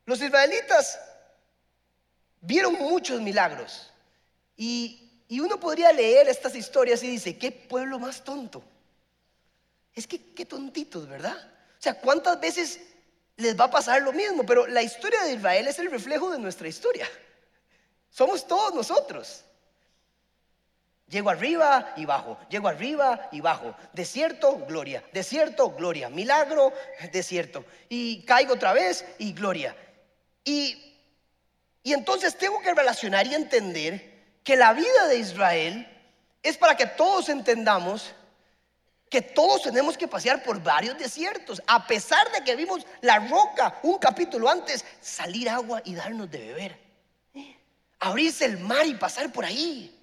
Los 0.06 0.20
israelitas 0.20 0.98
vieron 2.40 2.74
muchos 2.74 3.20
milagros. 3.20 3.90
Y, 4.56 5.00
uno 5.40 5.58
podría 5.58 5.90
leer 5.92 6.28
estas 6.28 6.54
historias 6.54 7.02
y 7.02 7.08
dice, 7.08 7.36
¿qué 7.36 7.50
pueblo 7.50 7.98
más 7.98 8.22
tonto? 8.22 8.62
Es 9.92 10.06
que 10.06 10.32
qué 10.32 10.46
tontitos, 10.46 11.08
¿verdad? 11.08 11.36
O 11.36 11.82
sea, 11.82 11.94
¿cuántas 12.00 12.38
veces 12.40 12.80
les 13.36 13.58
va 13.58 13.64
a 13.64 13.70
pasar 13.70 14.00
lo 14.02 14.12
mismo? 14.12 14.46
Pero 14.46 14.66
la 14.68 14.80
historia 14.80 15.24
de 15.24 15.32
Israel 15.32 15.66
es 15.66 15.78
el 15.80 15.90
reflejo 15.90 16.30
de 16.30 16.38
nuestra 16.38 16.68
historia. 16.68 17.08
Somos 18.10 18.46
todos 18.46 18.72
nosotros. 18.74 19.44
Llego 21.08 21.30
arriba 21.30 21.92
y 21.96 22.04
bajo, 22.04 22.38
llego 22.48 22.68
arriba 22.68 23.28
y 23.32 23.40
bajo. 23.40 23.74
Desierto, 23.92 24.64
gloria. 24.66 25.02
Desierto, 25.12 25.70
gloria. 25.70 26.08
Milagro, 26.10 26.72
desierto. 27.12 27.64
Y 27.88 28.24
caigo 28.24 28.54
otra 28.54 28.72
vez 28.72 29.04
y 29.18 29.32
gloria. 29.32 29.76
Y 30.44 30.94
entonces 31.84 32.36
tengo 32.36 32.60
que 32.60 32.74
relacionar 32.74 33.26
y 33.26 33.34
entender 33.34 34.38
que 34.42 34.56
la 34.56 34.72
vida 34.72 35.08
de 35.08 35.18
Israel 35.18 35.88
es 36.42 36.56
para 36.56 36.76
que 36.76 36.86
todos 36.86 37.28
entendamos 37.28 38.14
que 39.14 39.22
todos 39.22 39.62
tenemos 39.62 39.96
que 39.96 40.08
pasear 40.08 40.42
por 40.42 40.60
varios 40.60 40.98
desiertos, 40.98 41.62
a 41.68 41.86
pesar 41.86 42.32
de 42.32 42.42
que 42.42 42.56
vimos 42.56 42.84
la 43.00 43.20
roca 43.20 43.78
un 43.84 43.96
capítulo 43.98 44.48
antes, 44.48 44.84
salir 45.00 45.48
agua 45.48 45.80
y 45.84 45.94
darnos 45.94 46.28
de 46.32 46.38
beber. 46.38 46.80
Abrirse 48.00 48.44
el 48.44 48.58
mar 48.58 48.84
y 48.84 48.94
pasar 48.94 49.30
por 49.30 49.44
ahí. 49.44 49.96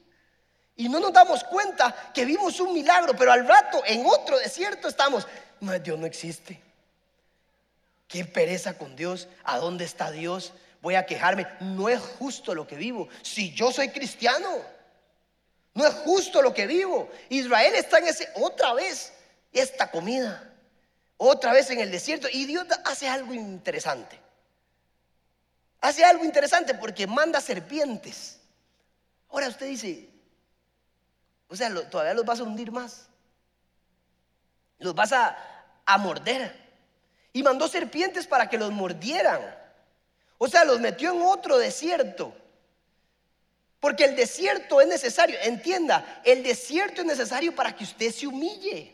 Y 0.77 0.87
no 0.87 1.01
nos 1.01 1.11
damos 1.11 1.43
cuenta 1.43 1.93
que 2.13 2.23
vimos 2.23 2.57
un 2.61 2.73
milagro, 2.73 3.13
pero 3.13 3.33
al 3.33 3.45
rato 3.45 3.83
en 3.85 4.05
otro 4.05 4.39
desierto 4.39 4.87
estamos, 4.87 5.27
Dios 5.83 5.99
no 5.99 6.05
existe. 6.05 6.61
Qué 8.11 8.25
pereza 8.25 8.77
con 8.77 8.95
Dios, 8.95 9.27
¿a 9.43 9.57
dónde 9.57 9.85
está 9.85 10.11
Dios? 10.11 10.53
voy 10.81 10.95
a 10.95 11.05
quejarme. 11.05 11.47
No 11.59 11.89
es 11.89 11.99
justo 11.99 12.53
lo 12.53 12.67
que 12.67 12.75
vivo. 12.75 13.07
Si 13.21 13.53
yo 13.53 13.71
soy 13.71 13.89
cristiano, 13.89 14.57
no 15.73 15.87
es 15.87 15.93
justo 15.95 16.41
lo 16.41 16.53
que 16.53 16.67
vivo. 16.67 17.09
Israel 17.29 17.73
está 17.75 17.99
en 17.99 18.07
ese, 18.07 18.27
otra 18.35 18.73
vez, 18.73 19.13
esta 19.53 19.89
comida, 19.91 20.51
otra 21.17 21.53
vez 21.53 21.69
en 21.69 21.79
el 21.79 21.91
desierto. 21.91 22.27
Y 22.31 22.45
Dios 22.45 22.65
hace 22.85 23.07
algo 23.07 23.33
interesante. 23.33 24.19
Hace 25.79 26.03
algo 26.03 26.25
interesante 26.25 26.73
porque 26.75 27.07
manda 27.07 27.39
serpientes. 27.41 28.39
Ahora 29.29 29.47
usted 29.47 29.67
dice, 29.67 30.09
o 31.47 31.55
sea, 31.55 31.73
todavía 31.89 32.13
los 32.13 32.25
vas 32.25 32.39
a 32.39 32.43
hundir 32.43 32.71
más. 32.71 33.07
Los 34.77 34.93
vas 34.93 35.13
a, 35.13 35.37
a 35.85 35.97
morder. 35.97 36.60
Y 37.33 37.43
mandó 37.43 37.67
serpientes 37.67 38.27
para 38.27 38.49
que 38.49 38.57
los 38.57 38.71
mordieran. 38.71 39.55
O 40.37 40.47
sea, 40.47 40.65
los 40.65 40.79
metió 40.79 41.13
en 41.13 41.21
otro 41.21 41.57
desierto. 41.57 42.35
Porque 43.79 44.05
el 44.05 44.15
desierto 44.15 44.79
es 44.79 44.87
necesario, 44.87 45.37
entienda, 45.41 46.21
el 46.23 46.43
desierto 46.43 47.01
es 47.01 47.07
necesario 47.07 47.55
para 47.55 47.75
que 47.75 47.83
usted 47.83 48.11
se 48.11 48.27
humille, 48.27 48.93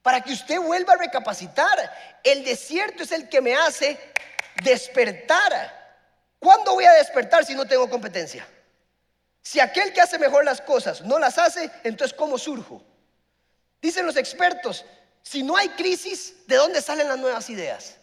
para 0.00 0.22
que 0.22 0.32
usted 0.32 0.58
vuelva 0.58 0.94
a 0.94 0.96
recapacitar. 0.96 2.18
El 2.24 2.42
desierto 2.42 3.02
es 3.02 3.12
el 3.12 3.28
que 3.28 3.42
me 3.42 3.54
hace 3.54 3.98
despertar. 4.64 5.78
¿Cuándo 6.38 6.72
voy 6.72 6.86
a 6.86 6.92
despertar 6.92 7.44
si 7.44 7.54
no 7.54 7.66
tengo 7.66 7.90
competencia? 7.90 8.46
Si 9.42 9.60
aquel 9.60 9.92
que 9.92 10.00
hace 10.00 10.18
mejor 10.18 10.44
las 10.44 10.62
cosas 10.62 11.02
no 11.02 11.18
las 11.18 11.36
hace, 11.36 11.70
entonces 11.84 12.16
¿cómo 12.16 12.38
surjo? 12.38 12.82
Dicen 13.82 14.06
los 14.06 14.16
expertos, 14.16 14.84
si 15.22 15.42
no 15.42 15.56
hay 15.56 15.68
crisis, 15.70 16.34
¿de 16.46 16.56
dónde 16.56 16.82
salen 16.82 17.08
las 17.08 17.18
nuevas 17.18 17.48
ideas? 17.50 17.96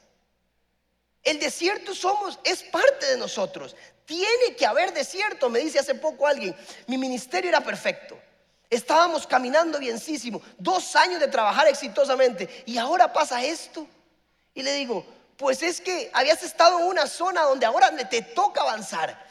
El 1.24 1.40
desierto 1.40 1.94
somos, 1.94 2.40
es 2.44 2.64
parte 2.64 3.06
de 3.06 3.18
nosotros. 3.18 3.76
Tiene 4.06 4.56
que 4.58 4.66
haber 4.66 4.94
desierto, 4.94 5.50
me 5.50 5.60
dice 5.60 5.80
hace 5.80 5.96
poco 5.96 6.26
alguien. 6.26 6.56
Mi 6.88 6.98
ministerio 6.98 7.50
era 7.50 7.62
perfecto. 7.62 8.18
Estábamos 8.70 9.28
caminando 9.28 9.80
bienísimo, 9.80 10.42
dos 10.58 10.96
años 10.96 11.20
de 11.20 11.28
trabajar 11.28 11.68
exitosamente 11.68 12.64
y 12.66 12.78
ahora 12.78 13.12
pasa 13.12 13.44
esto. 13.44 13.88
Y 14.54 14.64
le 14.64 14.74
digo, 14.74 15.06
pues 15.38 15.62
es 15.64 15.80
que 15.80 16.10
habías 16.14 16.44
estado 16.44 16.80
en 16.80 16.86
una 16.86 17.08
zona 17.08 17.44
donde 17.44 17.66
ahora 17.66 17.96
te 18.10 18.22
toca 18.22 18.62
avanzar. 18.62 19.26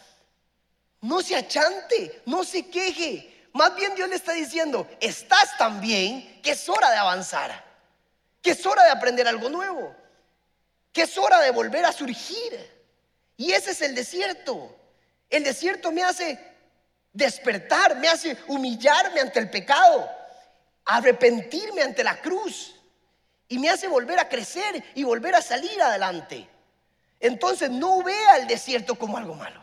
No 1.00 1.20
se 1.20 1.36
achante, 1.36 2.22
no 2.26 2.44
se 2.44 2.66
queje. 2.68 3.48
Más 3.52 3.74
bien 3.74 3.94
Dios 3.94 4.08
le 4.08 4.16
está 4.16 4.32
diciendo, 4.32 4.86
estás 5.00 5.56
tan 5.58 5.80
bien 5.80 6.40
que 6.42 6.52
es 6.52 6.68
hora 6.68 6.90
de 6.90 6.96
avanzar, 6.96 7.64
que 8.46 8.52
es 8.52 8.64
hora 8.64 8.84
de 8.84 8.90
aprender 8.90 9.26
algo 9.26 9.48
nuevo, 9.48 9.92
que 10.92 11.02
es 11.02 11.18
hora 11.18 11.40
de 11.40 11.50
volver 11.50 11.84
a 11.84 11.90
surgir. 11.90 12.54
Y 13.36 13.50
ese 13.50 13.72
es 13.72 13.82
el 13.82 13.92
desierto. 13.92 14.72
El 15.28 15.42
desierto 15.42 15.90
me 15.90 16.04
hace 16.04 16.38
despertar, 17.12 17.96
me 17.96 18.06
hace 18.06 18.38
humillarme 18.46 19.18
ante 19.18 19.40
el 19.40 19.50
pecado, 19.50 20.08
arrepentirme 20.84 21.82
ante 21.82 22.04
la 22.04 22.20
cruz 22.20 22.76
y 23.48 23.58
me 23.58 23.68
hace 23.68 23.88
volver 23.88 24.20
a 24.20 24.28
crecer 24.28 24.92
y 24.94 25.02
volver 25.02 25.34
a 25.34 25.42
salir 25.42 25.82
adelante. 25.82 26.48
Entonces 27.18 27.68
no 27.68 28.04
vea 28.04 28.36
el 28.36 28.46
desierto 28.46 28.94
como 28.94 29.18
algo 29.18 29.34
malo. 29.34 29.60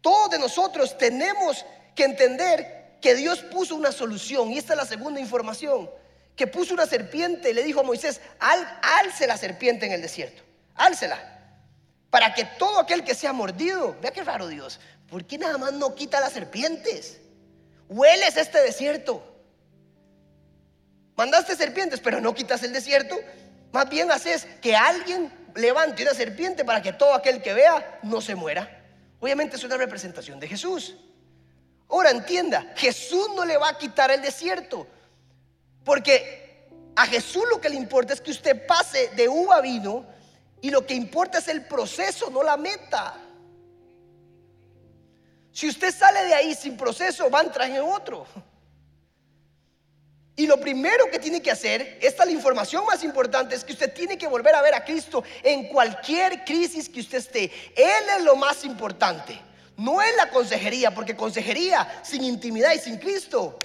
Todos 0.00 0.30
de 0.30 0.38
nosotros 0.38 0.96
tenemos 0.96 1.66
que 1.96 2.04
entender 2.04 2.98
que 3.00 3.16
Dios 3.16 3.40
puso 3.40 3.74
una 3.74 3.90
solución 3.90 4.52
y 4.52 4.58
esta 4.58 4.74
es 4.74 4.76
la 4.76 4.86
segunda 4.86 5.18
información, 5.18 5.90
que 6.36 6.46
puso 6.46 6.74
una 6.74 6.86
serpiente 6.86 7.50
y 7.50 7.54
le 7.54 7.62
dijo 7.62 7.80
a 7.80 7.84
Moisés, 7.84 8.20
Al, 8.40 8.78
alce 9.00 9.26
la 9.26 9.36
serpiente 9.36 9.86
en 9.86 9.92
el 9.92 10.02
desierto, 10.02 10.42
álcela 10.74 11.32
para 12.12 12.34
que 12.34 12.44
todo 12.44 12.78
aquel 12.78 13.04
que 13.04 13.14
sea 13.14 13.32
mordido, 13.32 13.96
vea 14.02 14.10
qué 14.10 14.22
raro 14.22 14.46
Dios, 14.46 14.78
¿por 15.08 15.24
qué 15.24 15.38
nada 15.38 15.56
más 15.56 15.72
no 15.72 15.94
quita 15.94 16.20
las 16.20 16.34
serpientes? 16.34 17.22
Hueles 17.88 18.36
este 18.36 18.60
desierto. 18.60 19.24
Mandaste 21.16 21.56
serpientes, 21.56 22.00
pero 22.00 22.20
no 22.20 22.34
quitas 22.34 22.62
el 22.64 22.74
desierto. 22.74 23.18
Más 23.72 23.88
bien 23.88 24.10
haces 24.10 24.46
que 24.60 24.76
alguien 24.76 25.32
levante 25.54 26.02
una 26.02 26.12
serpiente 26.12 26.66
para 26.66 26.82
que 26.82 26.92
todo 26.92 27.14
aquel 27.14 27.40
que 27.40 27.54
vea 27.54 27.98
no 28.02 28.20
se 28.20 28.34
muera. 28.34 28.68
Obviamente 29.18 29.56
es 29.56 29.64
una 29.64 29.78
representación 29.78 30.38
de 30.38 30.48
Jesús. 30.48 30.94
Ahora 31.88 32.10
entienda, 32.10 32.74
Jesús 32.76 33.30
no 33.34 33.46
le 33.46 33.56
va 33.56 33.70
a 33.70 33.78
quitar 33.78 34.10
el 34.10 34.20
desierto. 34.20 34.86
Porque 35.84 36.68
a 36.94 37.06
Jesús 37.06 37.44
lo 37.50 37.60
que 37.60 37.68
le 37.68 37.76
importa 37.76 38.12
es 38.12 38.20
que 38.20 38.30
usted 38.30 38.66
pase 38.66 39.08
de 39.16 39.28
uva 39.28 39.56
a 39.56 39.60
vino 39.60 40.06
y 40.60 40.70
lo 40.70 40.86
que 40.86 40.94
importa 40.94 41.38
es 41.38 41.48
el 41.48 41.64
proceso, 41.64 42.30
no 42.30 42.42
la 42.42 42.56
meta. 42.56 43.14
Si 45.50 45.68
usted 45.68 45.94
sale 45.94 46.24
de 46.24 46.34
ahí 46.34 46.54
sin 46.54 46.76
proceso, 46.76 47.30
va 47.30 47.40
a 47.40 47.44
entrar 47.44 47.68
en 47.68 47.82
otro. 47.82 48.26
Y 50.34 50.46
lo 50.46 50.58
primero 50.58 51.10
que 51.10 51.18
tiene 51.18 51.42
que 51.42 51.50
hacer, 51.50 51.98
esta 52.00 52.22
es 52.22 52.30
la 52.30 52.34
información 52.34 52.86
más 52.86 53.04
importante, 53.04 53.54
es 53.54 53.64
que 53.64 53.74
usted 53.74 53.92
tiene 53.92 54.16
que 54.16 54.26
volver 54.26 54.54
a 54.54 54.62
ver 54.62 54.74
a 54.74 54.84
Cristo 54.84 55.22
en 55.42 55.68
cualquier 55.68 56.44
crisis 56.44 56.88
que 56.88 57.00
usted 57.00 57.18
esté. 57.18 57.44
Él 57.76 58.04
es 58.16 58.24
lo 58.24 58.34
más 58.36 58.64
importante. 58.64 59.38
No 59.76 60.00
es 60.00 60.16
la 60.16 60.30
consejería, 60.30 60.94
porque 60.94 61.16
consejería 61.16 62.02
sin 62.02 62.24
intimidad 62.24 62.72
y 62.72 62.78
sin 62.78 62.98
Cristo 62.98 63.58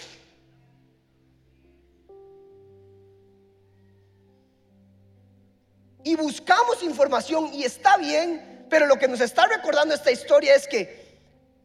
y 6.07 6.15
buscamos 6.15 6.83
información 6.83 7.53
y 7.53 7.65
está 7.65 7.97
bien, 7.97 8.65
pero 8.69 8.85
lo 8.85 8.97
que 8.97 9.09
nos 9.09 9.19
está 9.19 9.45
recordando 9.45 9.93
esta 9.93 10.09
historia 10.09 10.55
es 10.55 10.65
que 10.65 11.05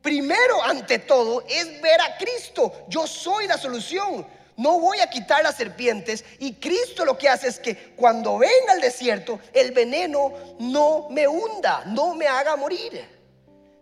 primero, 0.02 0.60
ante 0.64 0.98
todo, 0.98 1.44
es 1.48 1.80
ver 1.80 2.00
a 2.00 2.18
Cristo. 2.18 2.72
Yo 2.88 3.06
soy 3.06 3.46
la 3.46 3.56
solución. 3.56 4.26
No 4.56 4.80
voy 4.80 4.98
a 4.98 5.08
quitar 5.08 5.44
las 5.44 5.56
serpientes 5.56 6.24
y 6.40 6.54
Cristo 6.54 7.04
lo 7.04 7.16
que 7.16 7.28
hace 7.28 7.46
es 7.46 7.60
que 7.60 7.94
cuando 7.94 8.36
venga 8.36 8.74
el 8.74 8.80
desierto, 8.80 9.38
el 9.52 9.70
veneno 9.70 10.32
no 10.58 11.06
me 11.08 11.28
hunda, 11.28 11.84
no 11.86 12.16
me 12.16 12.26
haga 12.26 12.56
morir. 12.56 13.00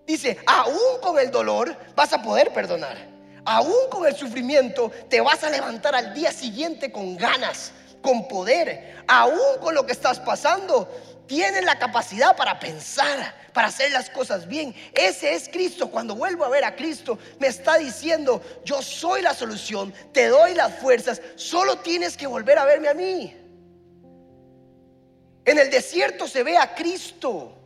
Dice, 0.07 0.37
aún 0.47 1.01
con 1.01 1.19
el 1.19 1.31
dolor 1.31 1.75
vas 1.97 2.13
a 2.13 2.21
poder 2.23 2.53
perdonar. 2.53 2.99
Aún 3.47 3.89
con 3.91 4.07
el 4.07 4.15
sufrimiento 4.15 4.93
te 5.09 5.23
vas 5.23 5.43
a 5.43 5.49
levantar 5.49 5.95
al 5.95 6.13
día 6.13 6.31
siguiente 6.33 6.93
con 6.93 7.17
ganas 7.17 7.73
con 8.03 8.29
poder, 8.29 9.05
aún 9.07 9.59
con 9.61 9.75
lo 9.75 9.85
que 9.87 9.93
estás 9.93 10.21
pasando, 10.21 10.89
tienes 11.27 11.65
la 11.65 11.79
capacidad 11.79 12.37
para 12.37 12.59
pensar, 12.59 13.35
para 13.53 13.69
hacer 13.69 13.93
las 13.93 14.11
cosas 14.11 14.49
bien. 14.49 14.75
Ese 14.93 15.35
es 15.35 15.49
Cristo. 15.49 15.91
Cuando 15.91 16.17
vuelvo 16.17 16.45
a 16.45 16.49
ver 16.49 16.65
a 16.65 16.75
Cristo, 16.75 17.19
me 17.39 17.47
está 17.47 17.79
diciendo, 17.79 18.43
yo 18.65 18.83
soy 18.83 19.23
la 19.23 19.35
solución, 19.35 19.95
te 20.13 20.27
doy 20.27 20.55
las 20.55 20.75
fuerzas, 20.81 21.23
solo 21.37 21.79
tienes 21.79 22.17
que 22.17 22.27
volver 22.27 22.59
a 22.59 22.65
verme 22.65 22.89
a 22.89 22.95
mí. 22.95 23.37
En 25.45 25.59
el 25.59 25.71
desierto 25.71 26.27
se 26.27 26.43
ve 26.43 26.57
a 26.57 26.75
Cristo. 26.75 27.60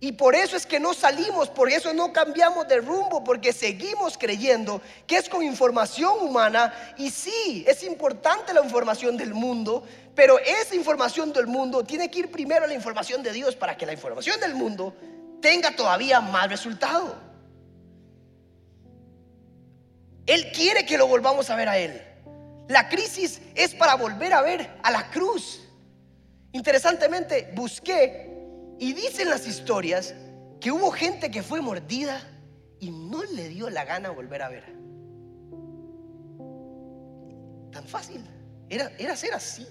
Y 0.00 0.12
por 0.12 0.36
eso 0.36 0.56
es 0.56 0.64
que 0.64 0.78
no 0.78 0.94
salimos, 0.94 1.48
por 1.48 1.68
eso 1.68 1.92
no 1.92 2.12
cambiamos 2.12 2.68
de 2.68 2.76
rumbo, 2.76 3.24
porque 3.24 3.52
seguimos 3.52 4.16
creyendo 4.16 4.80
que 5.08 5.16
es 5.16 5.28
con 5.28 5.42
información 5.42 6.20
humana. 6.20 6.72
Y 6.96 7.10
sí, 7.10 7.64
es 7.66 7.82
importante 7.82 8.54
la 8.54 8.62
información 8.62 9.16
del 9.16 9.34
mundo, 9.34 9.84
pero 10.14 10.38
esa 10.38 10.76
información 10.76 11.32
del 11.32 11.48
mundo 11.48 11.82
tiene 11.82 12.08
que 12.08 12.20
ir 12.20 12.30
primero 12.30 12.64
a 12.64 12.68
la 12.68 12.74
información 12.74 13.24
de 13.24 13.32
Dios 13.32 13.56
para 13.56 13.76
que 13.76 13.86
la 13.86 13.92
información 13.92 14.38
del 14.38 14.54
mundo 14.54 14.94
tenga 15.42 15.74
todavía 15.74 16.20
más 16.20 16.48
resultado. 16.48 17.16
Él 20.26 20.52
quiere 20.52 20.86
que 20.86 20.96
lo 20.96 21.08
volvamos 21.08 21.50
a 21.50 21.56
ver 21.56 21.68
a 21.68 21.78
Él. 21.78 22.00
La 22.68 22.88
crisis 22.88 23.40
es 23.56 23.74
para 23.74 23.96
volver 23.96 24.32
a 24.32 24.42
ver 24.42 24.70
a 24.84 24.92
la 24.92 25.10
cruz. 25.10 25.60
Interesantemente, 26.52 27.50
busqué 27.54 28.37
y 28.78 28.92
dicen 28.92 29.28
las 29.28 29.46
historias 29.46 30.14
que 30.60 30.70
hubo 30.70 30.90
gente 30.90 31.30
que 31.30 31.42
fue 31.42 31.60
mordida 31.60 32.20
y 32.80 32.90
no 32.90 33.24
le 33.24 33.48
dio 33.48 33.70
la 33.70 33.84
gana 33.84 34.10
volver 34.10 34.42
a 34.42 34.48
ver. 34.48 34.64
Tan 37.72 37.84
fácil. 37.86 38.24
Era, 38.68 38.90
era 38.98 39.16
ser 39.16 39.34
así. 39.34 39.66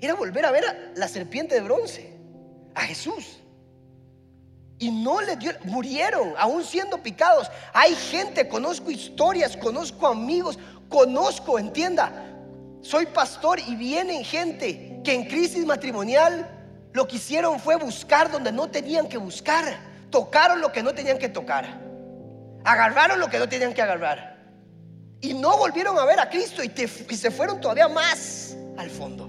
Era 0.00 0.14
volver 0.14 0.44
a 0.44 0.50
ver 0.50 0.64
a 0.64 0.92
la 0.94 1.08
serpiente 1.08 1.54
de 1.54 1.62
bronce, 1.62 2.12
a 2.74 2.82
Jesús. 2.82 3.38
Y 4.78 4.90
no 4.90 5.20
le 5.22 5.36
dio, 5.36 5.52
murieron, 5.64 6.34
aún 6.36 6.62
siendo 6.62 7.02
picados. 7.02 7.50
Hay 7.72 7.94
gente, 7.94 8.46
conozco 8.48 8.90
historias, 8.90 9.56
conozco 9.56 10.06
amigos, 10.06 10.58
conozco, 10.88 11.58
entienda. 11.58 12.12
Soy 12.82 13.06
pastor 13.06 13.58
y 13.58 13.74
vienen 13.74 14.22
gente 14.22 15.00
que 15.02 15.14
en 15.14 15.24
crisis 15.24 15.64
matrimonial 15.64 16.55
lo 16.96 17.06
que 17.06 17.16
hicieron 17.16 17.60
fue 17.60 17.76
buscar 17.76 18.30
donde 18.32 18.50
no 18.50 18.70
tenían 18.70 19.06
que 19.06 19.18
buscar. 19.18 19.64
Tocaron 20.08 20.62
lo 20.62 20.72
que 20.72 20.82
no 20.82 20.94
tenían 20.94 21.18
que 21.18 21.28
tocar. 21.28 21.78
Agarraron 22.64 23.20
lo 23.20 23.28
que 23.28 23.38
no 23.38 23.46
tenían 23.46 23.74
que 23.74 23.82
agarrar. 23.82 24.38
Y 25.20 25.34
no 25.34 25.58
volvieron 25.58 25.98
a 25.98 26.06
ver 26.06 26.18
a 26.18 26.30
Cristo 26.30 26.62
y, 26.64 26.70
se 27.14 27.30
fueron 27.30 27.60
todavía 27.60 27.86
más 27.86 28.56
al 28.78 28.88
fondo. 28.88 29.28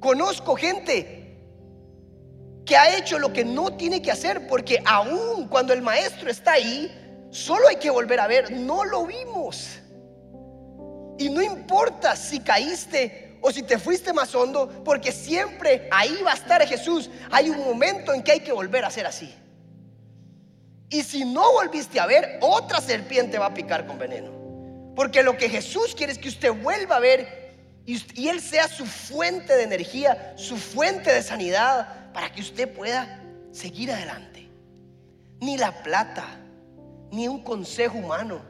Conozco 0.00 0.56
gente 0.56 1.38
que 2.66 2.76
ha 2.76 2.96
hecho 2.96 3.20
lo 3.20 3.32
que 3.32 3.44
no 3.44 3.74
tiene 3.74 4.02
que 4.02 4.10
hacer 4.10 4.48
porque 4.48 4.82
aún 4.84 5.46
cuando 5.46 5.72
el 5.72 5.80
maestro 5.80 6.28
está 6.28 6.54
ahí, 6.54 7.28
solo 7.30 7.68
hay 7.68 7.76
que 7.76 7.90
volver 7.90 8.18
a 8.18 8.26
ver. 8.26 8.50
No 8.50 8.84
lo 8.84 9.06
vimos. 9.06 9.78
Y 11.20 11.30
no 11.30 11.40
importa 11.40 12.16
si 12.16 12.40
caíste 12.40 13.27
o 13.40 13.50
si 13.52 13.62
te 13.62 13.78
fuiste 13.78 14.12
más 14.12 14.34
hondo, 14.34 14.82
porque 14.84 15.12
siempre 15.12 15.88
ahí 15.90 16.20
va 16.24 16.32
a 16.32 16.34
estar 16.34 16.66
Jesús. 16.66 17.10
Hay 17.30 17.50
un 17.50 17.58
momento 17.58 18.12
en 18.12 18.22
que 18.22 18.32
hay 18.32 18.40
que 18.40 18.52
volver 18.52 18.84
a 18.84 18.90
ser 18.90 19.06
así. 19.06 19.34
Y 20.90 21.02
si 21.02 21.24
no 21.24 21.52
volviste 21.52 22.00
a 22.00 22.06
ver, 22.06 22.38
otra 22.40 22.80
serpiente 22.80 23.38
va 23.38 23.46
a 23.46 23.54
picar 23.54 23.86
con 23.86 23.98
veneno. 23.98 24.30
Porque 24.96 25.22
lo 25.22 25.36
que 25.36 25.48
Jesús 25.48 25.94
quiere 25.94 26.12
es 26.12 26.18
que 26.18 26.28
usted 26.28 26.52
vuelva 26.52 26.96
a 26.96 27.00
ver 27.00 27.56
y, 27.86 28.02
y 28.20 28.28
Él 28.28 28.40
sea 28.40 28.68
su 28.68 28.86
fuente 28.86 29.54
de 29.56 29.62
energía, 29.62 30.34
su 30.36 30.56
fuente 30.56 31.12
de 31.12 31.22
sanidad, 31.22 32.12
para 32.12 32.32
que 32.32 32.40
usted 32.40 32.72
pueda 32.72 33.22
seguir 33.52 33.92
adelante. 33.92 34.48
Ni 35.40 35.56
la 35.56 35.82
plata, 35.82 36.24
ni 37.12 37.28
un 37.28 37.42
consejo 37.44 37.98
humano, 37.98 38.42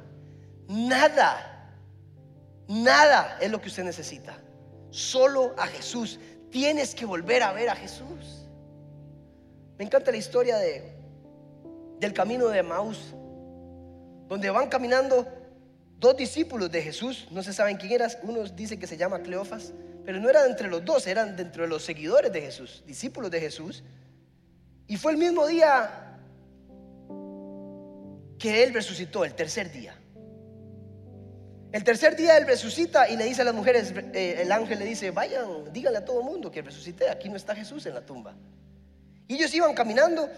nada, 0.68 1.74
nada 2.66 3.36
es 3.40 3.50
lo 3.50 3.60
que 3.60 3.68
usted 3.68 3.84
necesita 3.84 4.38
solo 4.90 5.54
a 5.58 5.66
Jesús. 5.66 6.18
Tienes 6.50 6.94
que 6.94 7.04
volver 7.04 7.42
a 7.42 7.52
ver 7.52 7.68
a 7.70 7.76
Jesús. 7.76 8.46
Me 9.78 9.84
encanta 9.84 10.10
la 10.10 10.16
historia 10.16 10.56
de 10.56 10.98
del 11.98 12.12
camino 12.12 12.48
de 12.48 12.62
Maús, 12.62 13.14
donde 14.28 14.50
van 14.50 14.68
caminando 14.68 15.26
dos 15.98 16.16
discípulos 16.16 16.70
de 16.70 16.82
Jesús, 16.82 17.26
no 17.30 17.42
se 17.42 17.52
saben 17.52 17.76
quién 17.76 17.92
eran, 17.92 18.10
uno 18.22 18.44
dice 18.44 18.78
que 18.78 18.86
se 18.86 18.96
llama 18.96 19.20
Cleofas, 19.20 19.72
pero 20.04 20.20
no 20.20 20.30
eran 20.30 20.50
entre 20.50 20.68
los 20.68 20.84
dos, 20.84 21.06
eran 21.06 21.36
dentro 21.36 21.64
de 21.64 21.68
los 21.68 21.82
seguidores 21.82 22.32
de 22.32 22.40
Jesús, 22.40 22.82
discípulos 22.86 23.30
de 23.30 23.40
Jesús. 23.40 23.82
Y 24.86 24.96
fue 24.96 25.12
el 25.12 25.18
mismo 25.18 25.46
día 25.46 26.16
que 28.38 28.62
Él 28.62 28.72
resucitó, 28.72 29.24
el 29.24 29.34
tercer 29.34 29.70
día. 29.70 29.97
El 31.70 31.84
tercer 31.84 32.16
día 32.16 32.36
Él 32.38 32.46
resucita 32.46 33.08
y 33.08 33.16
le 33.16 33.24
dice 33.24 33.42
a 33.42 33.44
las 33.44 33.54
mujeres, 33.54 33.92
eh, 34.14 34.38
el 34.40 34.50
ángel 34.52 34.78
le 34.78 34.86
dice, 34.86 35.10
vayan, 35.10 35.70
díganle 35.72 35.98
a 35.98 36.04
todo 36.04 36.20
el 36.20 36.24
mundo 36.24 36.50
que 36.50 36.62
resucité, 36.62 37.10
aquí 37.10 37.28
no 37.28 37.36
está 37.36 37.54
Jesús 37.54 37.84
en 37.84 37.94
la 37.94 38.00
tumba. 38.00 38.34
Y 39.26 39.34
ellos 39.34 39.52
iban 39.54 39.74
caminando 39.74 40.30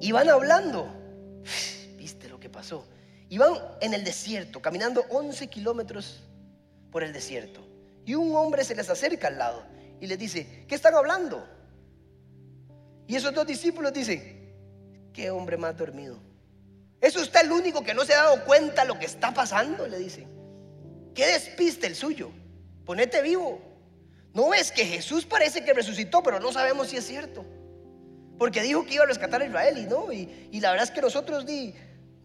y 0.00 0.12
van 0.12 0.28
hablando. 0.28 0.86
¿Viste 1.96 2.28
lo 2.28 2.38
que 2.38 2.48
pasó? 2.48 2.86
Iban 3.28 3.54
en 3.80 3.94
el 3.94 4.04
desierto, 4.04 4.62
caminando 4.62 5.04
11 5.10 5.48
kilómetros 5.48 6.22
por 6.92 7.02
el 7.02 7.12
desierto. 7.12 7.66
Y 8.06 8.14
un 8.14 8.36
hombre 8.36 8.62
se 8.62 8.76
les 8.76 8.88
acerca 8.88 9.26
al 9.28 9.38
lado 9.38 9.64
y 10.00 10.06
les 10.06 10.18
dice, 10.18 10.64
¿qué 10.68 10.76
están 10.76 10.94
hablando? 10.94 11.44
Y 13.08 13.16
esos 13.16 13.34
dos 13.34 13.46
discípulos 13.46 13.92
dicen, 13.92 14.54
qué 15.12 15.30
hombre 15.30 15.56
más 15.56 15.76
dormido. 15.76 16.18
¿Es 17.04 17.14
usted 17.16 17.42
el 17.42 17.52
único 17.52 17.84
que 17.84 17.92
no 17.92 18.02
se 18.02 18.14
ha 18.14 18.22
dado 18.22 18.46
cuenta 18.46 18.82
lo 18.86 18.98
que 18.98 19.04
está 19.04 19.34
pasando? 19.34 19.86
Le 19.86 19.98
dicen. 19.98 20.26
¿Qué 21.14 21.26
despiste 21.26 21.86
el 21.86 21.94
suyo? 21.94 22.30
Ponete 22.86 23.20
vivo. 23.20 23.60
¿No 24.32 24.48
ves 24.48 24.72
que 24.72 24.86
Jesús 24.86 25.26
parece 25.26 25.62
que 25.62 25.74
resucitó, 25.74 26.22
pero 26.22 26.40
no 26.40 26.50
sabemos 26.50 26.88
si 26.88 26.96
es 26.96 27.06
cierto? 27.06 27.44
Porque 28.38 28.62
dijo 28.62 28.86
que 28.86 28.94
iba 28.94 29.04
a 29.04 29.06
rescatar 29.06 29.42
a 29.42 29.44
Israel 29.44 29.76
y 29.76 29.84
no. 29.84 30.10
Y, 30.12 30.58
la 30.60 30.70
verdad 30.70 30.88
es 30.88 30.90
que 30.90 31.02
nosotros 31.02 31.44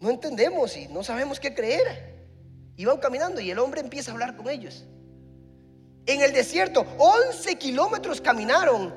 no 0.00 0.08
entendemos 0.08 0.74
y 0.78 0.88
no 0.88 1.04
sabemos 1.04 1.38
qué 1.38 1.54
creer. 1.54 2.14
Iban 2.78 2.96
caminando 3.00 3.38
y 3.42 3.50
el 3.50 3.58
hombre 3.58 3.82
empieza 3.82 4.10
a 4.10 4.14
hablar 4.14 4.34
con 4.34 4.48
ellos. 4.48 4.86
En 6.06 6.22
el 6.22 6.32
desierto, 6.32 6.86
11 6.96 7.58
kilómetros 7.58 8.22
caminaron 8.22 8.94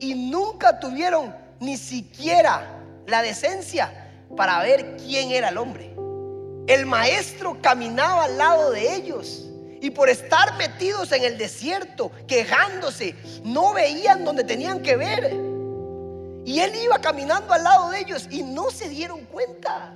y 0.00 0.14
nunca 0.14 0.78
tuvieron 0.78 1.34
ni 1.60 1.78
siquiera 1.78 2.78
la 3.06 3.22
decencia 3.22 4.03
para 4.36 4.60
ver 4.62 4.96
quién 4.96 5.30
era 5.30 5.48
el 5.48 5.58
hombre. 5.58 5.94
El 6.66 6.86
maestro 6.86 7.58
caminaba 7.60 8.24
al 8.24 8.38
lado 8.38 8.70
de 8.70 8.94
ellos 8.94 9.44
y 9.80 9.90
por 9.90 10.08
estar 10.08 10.56
metidos 10.56 11.12
en 11.12 11.24
el 11.24 11.36
desierto, 11.36 12.10
quejándose, 12.26 13.14
no 13.44 13.74
veían 13.74 14.24
donde 14.24 14.42
tenían 14.42 14.80
que 14.80 14.96
ver. 14.96 15.30
Y 16.46 16.58
él 16.60 16.72
iba 16.82 16.98
caminando 16.98 17.52
al 17.52 17.64
lado 17.64 17.90
de 17.90 18.00
ellos 18.00 18.26
y 18.30 18.42
no 18.42 18.70
se 18.70 18.88
dieron 18.88 19.26
cuenta. 19.26 19.94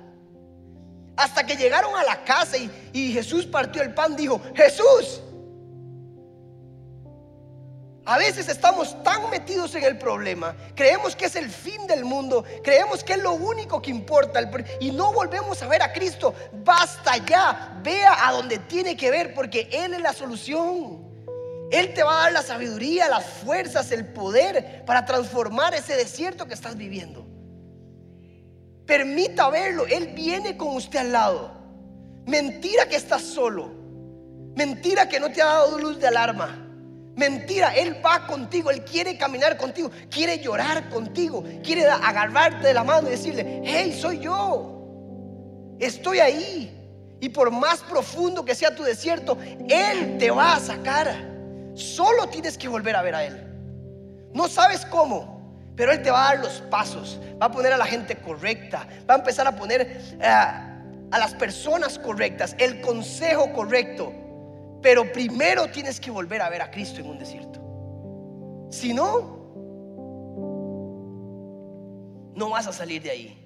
Hasta 1.15 1.43
que 1.43 1.55
llegaron 1.55 1.95
a 1.95 2.03
la 2.03 2.23
casa 2.23 2.57
y, 2.57 3.11
Jesús 3.11 3.47
partió 3.47 3.81
el 3.81 3.93
pan, 3.95 4.15
dijo, 4.15 4.39
Jesús, 4.55 5.21
a 8.09 8.17
veces 8.17 8.49
estamos 8.49 9.03
tan 9.03 9.29
metidos 9.29 9.75
en 9.75 9.83
el 9.83 9.99
problema, 9.99 10.55
creemos 10.73 11.15
que 11.15 11.25
es 11.25 11.35
el 11.35 11.47
fin 11.47 11.85
del 11.85 12.03
mundo, 12.03 12.43
creemos 12.63 13.03
que 13.03 13.13
es 13.13 13.19
lo 13.19 13.33
único 13.33 13.79
que 13.83 13.91
importa 13.91 14.39
y 14.79 14.89
no 14.89 15.13
volvemos 15.13 15.61
a 15.61 15.67
ver 15.67 15.83
a 15.83 15.93
Cristo. 15.93 16.33
Basta 16.51 17.17
ya, 17.17 17.79
vea 17.83 18.27
a 18.27 18.31
donde 18.31 18.57
tiene 18.57 18.97
que 18.97 19.11
ver 19.11 19.35
porque 19.35 19.69
Él 19.71 19.93
es 19.93 20.01
la 20.01 20.13
solución. 20.13 21.07
Él 21.69 21.93
te 21.93 22.01
va 22.01 22.13
a 22.13 22.23
dar 22.23 22.33
la 22.33 22.41
sabiduría, 22.41 23.07
las 23.09 23.25
fuerzas, 23.25 23.91
el 23.91 24.07
poder 24.07 24.83
para 24.85 25.05
transformar 25.05 25.75
ese 25.75 25.95
desierto 25.95 26.47
que 26.47 26.55
estás 26.55 26.75
viviendo. 26.75 27.27
Permita 28.87 29.51
verlo, 29.51 29.85
Él 29.85 30.13
viene 30.15 30.57
con 30.57 30.69
usted 30.69 30.97
al 30.97 31.11
lado. 31.11 31.51
Mentira 32.25 32.89
que 32.89 32.95
estás 32.95 33.21
solo. 33.21 33.71
Mentira 34.55 35.07
que 35.07 35.19
no 35.19 35.31
te 35.31 35.43
ha 35.43 35.45
dado 35.45 35.77
luz 35.77 35.99
de 35.99 36.07
alarma. 36.07 36.65
Mentira, 37.15 37.75
Él 37.75 37.97
va 38.05 38.25
contigo, 38.25 38.71
Él 38.71 38.83
quiere 38.83 39.17
caminar 39.17 39.57
contigo, 39.57 39.91
quiere 40.09 40.39
llorar 40.39 40.89
contigo, 40.89 41.43
quiere 41.63 41.85
agarrarte 41.85 42.67
de 42.67 42.73
la 42.73 42.83
mano 42.83 43.07
y 43.07 43.11
decirle, 43.11 43.61
hey, 43.65 43.97
soy 43.99 44.19
yo, 44.19 45.75
estoy 45.79 46.19
ahí. 46.19 46.75
Y 47.19 47.29
por 47.29 47.51
más 47.51 47.81
profundo 47.81 48.45
que 48.45 48.55
sea 48.55 48.73
tu 48.73 48.83
desierto, 48.83 49.37
Él 49.67 50.17
te 50.17 50.31
va 50.31 50.55
a 50.55 50.59
sacar. 50.59 51.13
Solo 51.73 52.27
tienes 52.27 52.57
que 52.57 52.69
volver 52.69 52.95
a 52.95 53.01
ver 53.01 53.15
a 53.15 53.25
Él. 53.25 53.45
No 54.33 54.47
sabes 54.47 54.85
cómo, 54.85 55.73
pero 55.75 55.91
Él 55.91 56.01
te 56.01 56.11
va 56.11 56.29
a 56.29 56.35
dar 56.35 56.43
los 56.43 56.61
pasos, 56.69 57.19
va 57.41 57.47
a 57.47 57.51
poner 57.51 57.73
a 57.73 57.77
la 57.77 57.85
gente 57.85 58.15
correcta, 58.15 58.87
va 59.09 59.15
a 59.15 59.17
empezar 59.17 59.45
a 59.45 59.55
poner 59.55 60.01
eh, 60.21 60.25
a 60.25 61.19
las 61.19 61.33
personas 61.33 61.99
correctas, 61.99 62.55
el 62.59 62.79
consejo 62.79 63.51
correcto 63.51 64.13
pero 64.81 65.11
primero 65.11 65.67
tienes 65.67 65.99
que 65.99 66.11
volver 66.11 66.41
a 66.41 66.49
ver 66.49 66.61
a 66.61 66.71
Cristo 66.71 66.99
en 67.01 67.07
un 67.07 67.19
desierto. 67.19 67.59
Si 68.71 68.93
no, 68.93 69.39
no 72.35 72.49
vas 72.49 72.67
a 72.67 72.73
salir 72.73 73.01
de 73.01 73.09
ahí. 73.09 73.45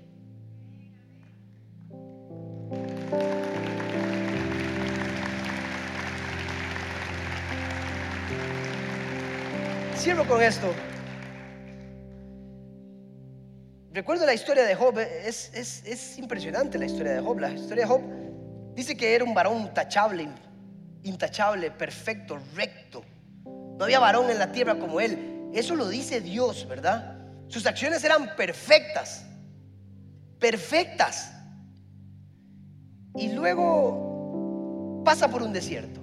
Cierro 9.97 10.27
con 10.27 10.41
esto. 10.41 10.67
Recuerdo 13.91 14.25
la 14.25 14.33
historia 14.33 14.63
de 14.63 14.75
Job, 14.75 14.99
es, 14.99 15.51
es 15.53 16.17
impresionante 16.17 16.77
la 16.77 16.85
historia 16.85 17.13
de 17.13 17.21
Job. 17.21 17.39
La 17.39 17.51
historia 17.51 17.85
de 17.85 17.89
Job 17.89 18.01
dice 18.75 18.97
que 18.97 19.15
era 19.15 19.23
un 19.23 19.33
varón 19.33 19.73
tachable, 19.73 20.27
intachable, 21.03 21.71
perfecto, 21.71 22.39
recto. 22.55 23.03
No 23.45 23.83
había 23.83 23.99
varón 23.99 24.29
en 24.29 24.39
la 24.39 24.51
tierra 24.51 24.75
como 24.79 24.99
él. 24.99 25.49
Eso 25.53 25.75
lo 25.75 25.87
dice 25.87 26.21
Dios, 26.21 26.67
¿verdad? 26.67 27.17
Sus 27.47 27.65
acciones 27.65 28.03
eran 28.03 28.35
perfectas, 28.35 29.25
perfectas. 30.39 31.31
Y 33.15 33.31
luego 33.33 35.03
pasa 35.05 35.27
por 35.27 35.43
un 35.43 35.53
desierto. 35.53 36.01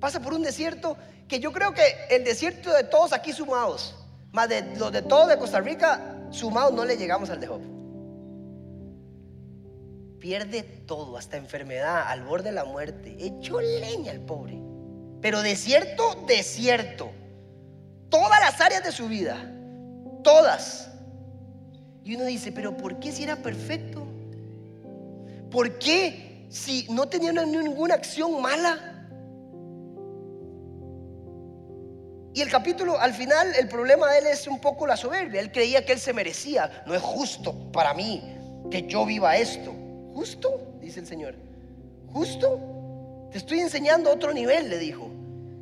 Pasa 0.00 0.20
por 0.20 0.34
un 0.34 0.42
desierto 0.42 0.96
que 1.26 1.40
yo 1.40 1.52
creo 1.52 1.72
que 1.72 1.82
el 2.10 2.24
desierto 2.24 2.72
de 2.72 2.84
todos 2.84 3.12
aquí 3.12 3.32
sumados, 3.32 3.94
más 4.32 4.48
de 4.48 4.76
los 4.76 4.92
de 4.92 5.02
todos 5.02 5.28
de 5.28 5.38
Costa 5.38 5.60
Rica 5.60 6.16
sumados, 6.30 6.72
no 6.72 6.84
le 6.84 6.96
llegamos 6.96 7.30
al 7.30 7.40
de 7.40 7.46
Job 7.46 7.77
pierde 10.28 10.62
todo, 10.62 11.16
hasta 11.16 11.38
enfermedad, 11.38 12.02
al 12.06 12.22
borde 12.22 12.50
de 12.50 12.54
la 12.54 12.66
muerte. 12.66 13.16
Echó 13.18 13.62
leña 13.62 14.12
el 14.12 14.20
pobre. 14.20 14.60
Pero 15.22 15.40
desierto, 15.40 16.22
desierto. 16.26 17.10
Todas 18.10 18.38
las 18.38 18.60
áreas 18.60 18.84
de 18.84 18.92
su 18.92 19.08
vida. 19.08 19.38
Todas. 20.22 20.90
Y 22.04 22.14
uno 22.14 22.26
dice, 22.26 22.52
pero 22.52 22.76
¿por 22.76 23.00
qué 23.00 23.10
si 23.10 23.22
era 23.22 23.36
perfecto? 23.36 24.06
¿Por 25.50 25.78
qué 25.78 26.46
si 26.50 26.86
no 26.90 27.08
tenía 27.08 27.32
ninguna 27.32 27.94
acción 27.94 28.42
mala? 28.42 29.06
Y 32.34 32.42
el 32.42 32.50
capítulo, 32.50 33.00
al 33.00 33.14
final, 33.14 33.54
el 33.58 33.66
problema 33.66 34.12
de 34.12 34.18
él 34.18 34.26
es 34.26 34.46
un 34.46 34.60
poco 34.60 34.86
la 34.86 34.98
soberbia. 34.98 35.40
Él 35.40 35.50
creía 35.50 35.86
que 35.86 35.94
él 35.94 36.00
se 36.00 36.12
merecía. 36.12 36.82
No 36.86 36.94
es 36.94 37.00
justo 37.00 37.72
para 37.72 37.94
mí 37.94 38.36
que 38.70 38.82
yo 38.82 39.06
viva 39.06 39.34
esto. 39.34 39.77
Justo, 40.18 40.60
dice 40.80 40.98
el 40.98 41.06
Señor. 41.06 41.36
Justo. 42.12 42.58
Te 43.30 43.38
estoy 43.38 43.60
enseñando 43.60 44.10
otro 44.10 44.32
nivel, 44.32 44.68
le 44.68 44.76
dijo. 44.76 45.08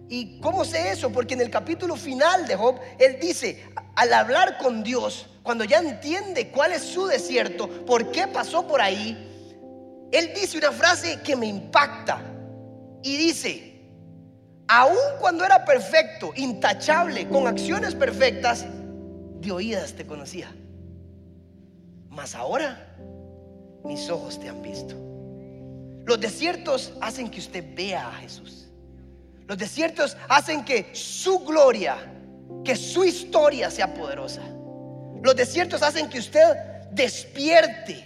¿Y 0.08 0.40
cómo 0.40 0.64
sé 0.64 0.92
eso? 0.92 1.12
Porque 1.12 1.34
en 1.34 1.42
el 1.42 1.50
capítulo 1.50 1.94
final 1.94 2.46
de 2.46 2.56
Job, 2.56 2.80
él 2.98 3.18
dice, 3.20 3.62
al 3.96 4.14
hablar 4.14 4.56
con 4.56 4.82
Dios, 4.82 5.28
cuando 5.42 5.64
ya 5.64 5.80
entiende 5.80 6.48
cuál 6.48 6.72
es 6.72 6.80
su 6.80 7.04
desierto, 7.04 7.68
por 7.84 8.10
qué 8.12 8.28
pasó 8.28 8.66
por 8.66 8.80
ahí, 8.80 10.08
él 10.10 10.32
dice 10.34 10.56
una 10.56 10.72
frase 10.72 11.20
que 11.20 11.36
me 11.36 11.48
impacta. 11.48 12.22
Y 13.02 13.14
dice, 13.18 13.90
aun 14.68 14.96
cuando 15.20 15.44
era 15.44 15.66
perfecto, 15.66 16.32
intachable, 16.34 17.28
con 17.28 17.46
acciones 17.46 17.94
perfectas, 17.94 18.64
de 19.38 19.52
oídas 19.52 19.92
te 19.92 20.06
conocía. 20.06 20.50
Mas 22.08 22.34
ahora 22.34 22.96
mis 23.86 24.08
ojos 24.10 24.38
te 24.38 24.48
han 24.48 24.62
visto. 24.62 24.94
Los 26.04 26.20
desiertos 26.20 26.92
hacen 27.00 27.30
que 27.30 27.40
usted 27.40 27.64
vea 27.74 28.08
a 28.08 28.12
Jesús. 28.12 28.68
Los 29.46 29.58
desiertos 29.58 30.16
hacen 30.28 30.64
que 30.64 30.90
su 30.92 31.40
gloria, 31.40 31.96
que 32.64 32.76
su 32.76 33.04
historia 33.04 33.70
sea 33.70 33.94
poderosa. 33.94 34.42
Los 35.22 35.34
desiertos 35.34 35.82
hacen 35.82 36.08
que 36.08 36.18
usted 36.18 36.56
despierte. 36.92 38.04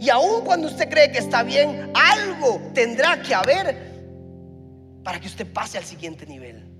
Y 0.00 0.08
aun 0.08 0.44
cuando 0.44 0.68
usted 0.68 0.88
cree 0.88 1.12
que 1.12 1.18
está 1.18 1.42
bien, 1.42 1.92
algo 1.94 2.60
tendrá 2.74 3.22
que 3.22 3.34
haber 3.34 3.94
para 5.02 5.20
que 5.20 5.26
usted 5.26 5.46
pase 5.52 5.78
al 5.78 5.84
siguiente 5.84 6.26
nivel. 6.26 6.70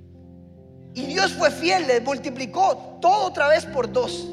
Y 0.95 1.07
Dios 1.07 1.33
fue 1.33 1.51
fiel, 1.51 1.87
le 1.87 2.01
multiplicó 2.01 2.99
todo 3.01 3.27
otra 3.27 3.49
vez 3.49 3.67
por 3.67 3.91
dos. 3.91 4.29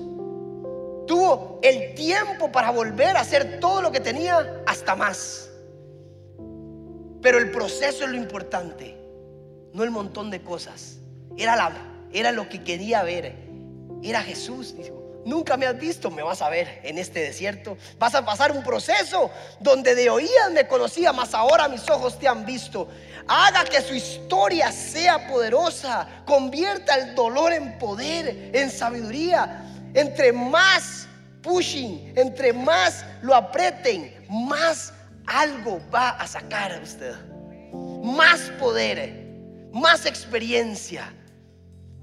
Tuvo 1.11 1.59
el 1.61 1.93
tiempo 1.93 2.53
para 2.53 2.71
volver 2.71 3.17
a 3.17 3.19
hacer 3.19 3.59
todo 3.59 3.81
lo 3.81 3.91
que 3.91 3.99
tenía 3.99 4.63
hasta 4.65 4.95
más. 4.95 5.49
Pero 7.21 7.37
el 7.37 7.51
proceso 7.51 8.05
es 8.05 8.11
lo 8.11 8.15
importante, 8.15 8.97
no 9.73 9.83
el 9.83 9.91
montón 9.91 10.31
de 10.31 10.41
cosas. 10.41 10.99
Era, 11.35 11.57
la, 11.57 11.73
era 12.13 12.31
lo 12.31 12.47
que 12.47 12.63
quería 12.63 13.03
ver. 13.03 13.35
Era 14.01 14.21
Jesús. 14.21 14.73
Nunca 15.25 15.57
me 15.57 15.65
has 15.65 15.77
visto, 15.77 16.09
me 16.09 16.23
vas 16.23 16.41
a 16.41 16.49
ver 16.49 16.79
en 16.83 16.97
este 16.97 17.19
desierto. 17.19 17.77
Vas 17.99 18.15
a 18.15 18.23
pasar 18.23 18.53
un 18.53 18.63
proceso 18.63 19.29
donde 19.59 19.95
de 19.95 20.09
oídas 20.09 20.51
me 20.53 20.65
conocía, 20.65 21.11
mas 21.11 21.33
ahora 21.33 21.67
mis 21.67 21.89
ojos 21.89 22.17
te 22.19 22.29
han 22.29 22.45
visto. 22.45 22.87
Haga 23.27 23.65
que 23.65 23.81
su 23.81 23.93
historia 23.93 24.71
sea 24.71 25.27
poderosa. 25.27 26.07
Convierta 26.25 26.95
el 26.95 27.15
dolor 27.15 27.51
en 27.51 27.77
poder, 27.77 28.51
en 28.53 28.71
sabiduría. 28.71 29.67
Entre 29.93 30.31
más 30.31 31.07
pushing, 31.41 32.13
entre 32.15 32.53
más 32.53 33.05
lo 33.21 33.35
aprieten, 33.35 34.25
más 34.29 34.93
algo 35.25 35.81
va 35.93 36.09
a 36.09 36.27
sacar 36.27 36.71
a 36.71 36.79
usted. 36.79 37.15
Más 38.03 38.41
poder, 38.59 39.27
más 39.71 40.05
experiencia. 40.05 41.13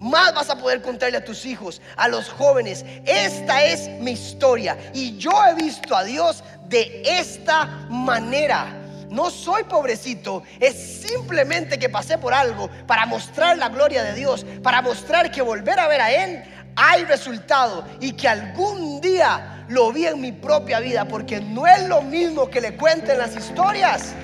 Más 0.01 0.33
vas 0.33 0.49
a 0.49 0.57
poder 0.57 0.81
contarle 0.81 1.19
a 1.19 1.25
tus 1.25 1.45
hijos, 1.45 1.83
a 1.97 2.09
los 2.09 2.29
jóvenes. 2.29 2.85
Esta 3.05 3.65
es 3.65 3.89
mi 4.01 4.13
historia. 4.13 4.79
Y 4.95 5.17
yo 5.19 5.33
he 5.45 5.55
visto 5.55 5.97
a 5.97 6.05
Dios 6.05 6.45
de 6.69 7.03
esta 7.05 7.65
manera. 7.91 8.75
No 9.11 9.31
soy 9.31 9.65
pobrecito, 9.65 10.43
es 10.61 10.75
simplemente 11.01 11.79
que 11.79 11.89
pasé 11.89 12.19
por 12.19 12.35
algo 12.35 12.69
para 12.87 13.07
mostrar 13.07 13.57
la 13.57 13.71
gloria 13.71 14.03
de 14.03 14.13
Dios, 14.13 14.45
para 14.63 14.83
mostrar 14.83 15.31
que 15.31 15.41
volver 15.41 15.81
a 15.81 15.89
ver 15.89 16.01
a 16.03 16.13
Él 16.13 16.45
hay 16.77 17.05
resultado 17.05 17.85
y 18.01 18.13
que 18.13 18.29
algún 18.29 19.01
día 19.01 19.65
lo 19.69 19.93
vi 19.93 20.07
en 20.07 20.21
mi 20.21 20.33
propia 20.33 20.81
vida, 20.81 21.07
porque 21.07 21.41
no 21.41 21.67
es 21.67 21.89
lo 21.89 22.03
mismo 22.03 22.49
que 22.49 22.61
le 22.61 22.77
cuenten 22.77 23.19
las 23.19 23.37
historias 23.37 24.15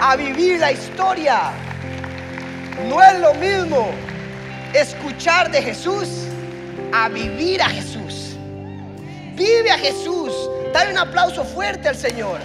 a 0.00 0.16
vivir 0.16 0.58
la 0.58 0.72
historia. 0.72 1.52
No 2.88 3.02
es 3.02 3.18
lo 3.20 3.34
mismo 3.34 3.90
escuchar 4.74 5.50
de 5.50 5.62
Jesús 5.62 6.08
a 6.92 7.08
vivir 7.08 7.62
a 7.62 7.68
Jesús. 7.68 8.36
Vive 9.34 9.70
a 9.70 9.78
Jesús. 9.78 10.32
Dale 10.72 10.92
un 10.92 10.98
aplauso 10.98 11.44
fuerte 11.44 11.88
al 11.88 11.96
Señor. 11.96 12.40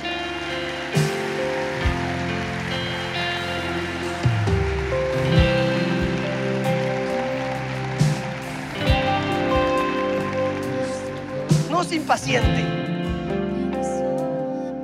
No 11.75 11.83
se 11.83 11.95
impaciente. 11.95 12.63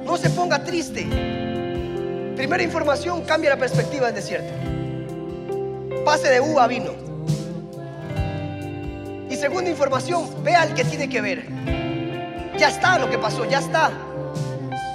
No 0.04 0.18
se 0.18 0.30
ponga 0.30 0.62
triste. 0.62 1.08
Primera 2.36 2.62
información, 2.62 3.22
cambia 3.22 3.52
la 3.52 3.56
perspectiva 3.56 4.08
del 4.08 4.16
desierto. 4.16 4.52
Pase 6.04 6.28
de 6.28 6.42
uva 6.42 6.66
a 6.66 6.68
vino. 6.68 6.92
Y 9.30 9.38
segunda 9.38 9.70
información, 9.70 10.44
vea 10.44 10.64
al 10.64 10.74
que 10.74 10.84
tiene 10.84 11.08
que 11.08 11.22
ver. 11.22 11.48
Ya 12.58 12.68
está 12.68 13.00
lo 13.00 13.10
que 13.10 13.18
pasó, 13.18 13.46
ya 13.46 13.60
está. 13.60 13.90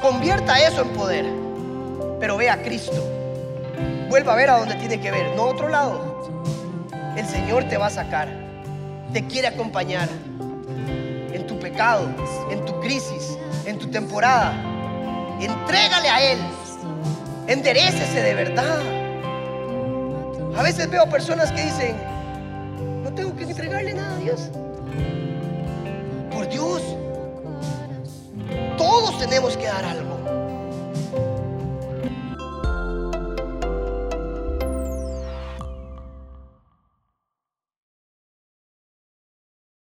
Convierta 0.02 0.58
eso 0.58 0.82
en 0.82 0.90
poder. 0.90 1.24
Pero 2.20 2.36
vea 2.36 2.52
a 2.52 2.62
Cristo. 2.62 3.02
Vuelva 4.10 4.34
a 4.34 4.36
ver 4.36 4.50
a 4.50 4.58
donde 4.58 4.74
tiene 4.74 5.00
que 5.00 5.10
ver, 5.10 5.34
no 5.34 5.44
a 5.44 5.46
otro 5.46 5.70
lado. 5.70 6.90
El 7.16 7.26
Señor 7.26 7.64
te 7.70 7.78
va 7.78 7.86
a 7.86 7.90
sacar. 7.90 8.28
Te 9.14 9.24
quiere 9.24 9.48
acompañar 9.48 10.10
en 11.78 12.64
tu 12.64 12.80
crisis, 12.80 13.36
en 13.66 13.78
tu 13.78 13.86
temporada. 13.88 14.54
Entrégale 15.40 16.08
a 16.08 16.32
Él. 16.32 16.38
Enderecese 17.48 18.22
de 18.22 18.34
verdad. 18.34 18.80
A 20.56 20.62
veces 20.62 20.88
veo 20.88 21.06
personas 21.06 21.52
que 21.52 21.62
dicen, 21.62 21.96
no 23.04 23.12
tengo 23.12 23.36
que 23.36 23.44
entregarle 23.44 23.92
nada 23.92 24.16
a 24.16 24.18
Dios. 24.18 24.50
Por 26.32 26.48
Dios. 26.48 26.82
Todos 28.78 29.18
tenemos 29.18 29.56
que 29.56 29.66
dar 29.66 29.84
algo. 29.84 30.15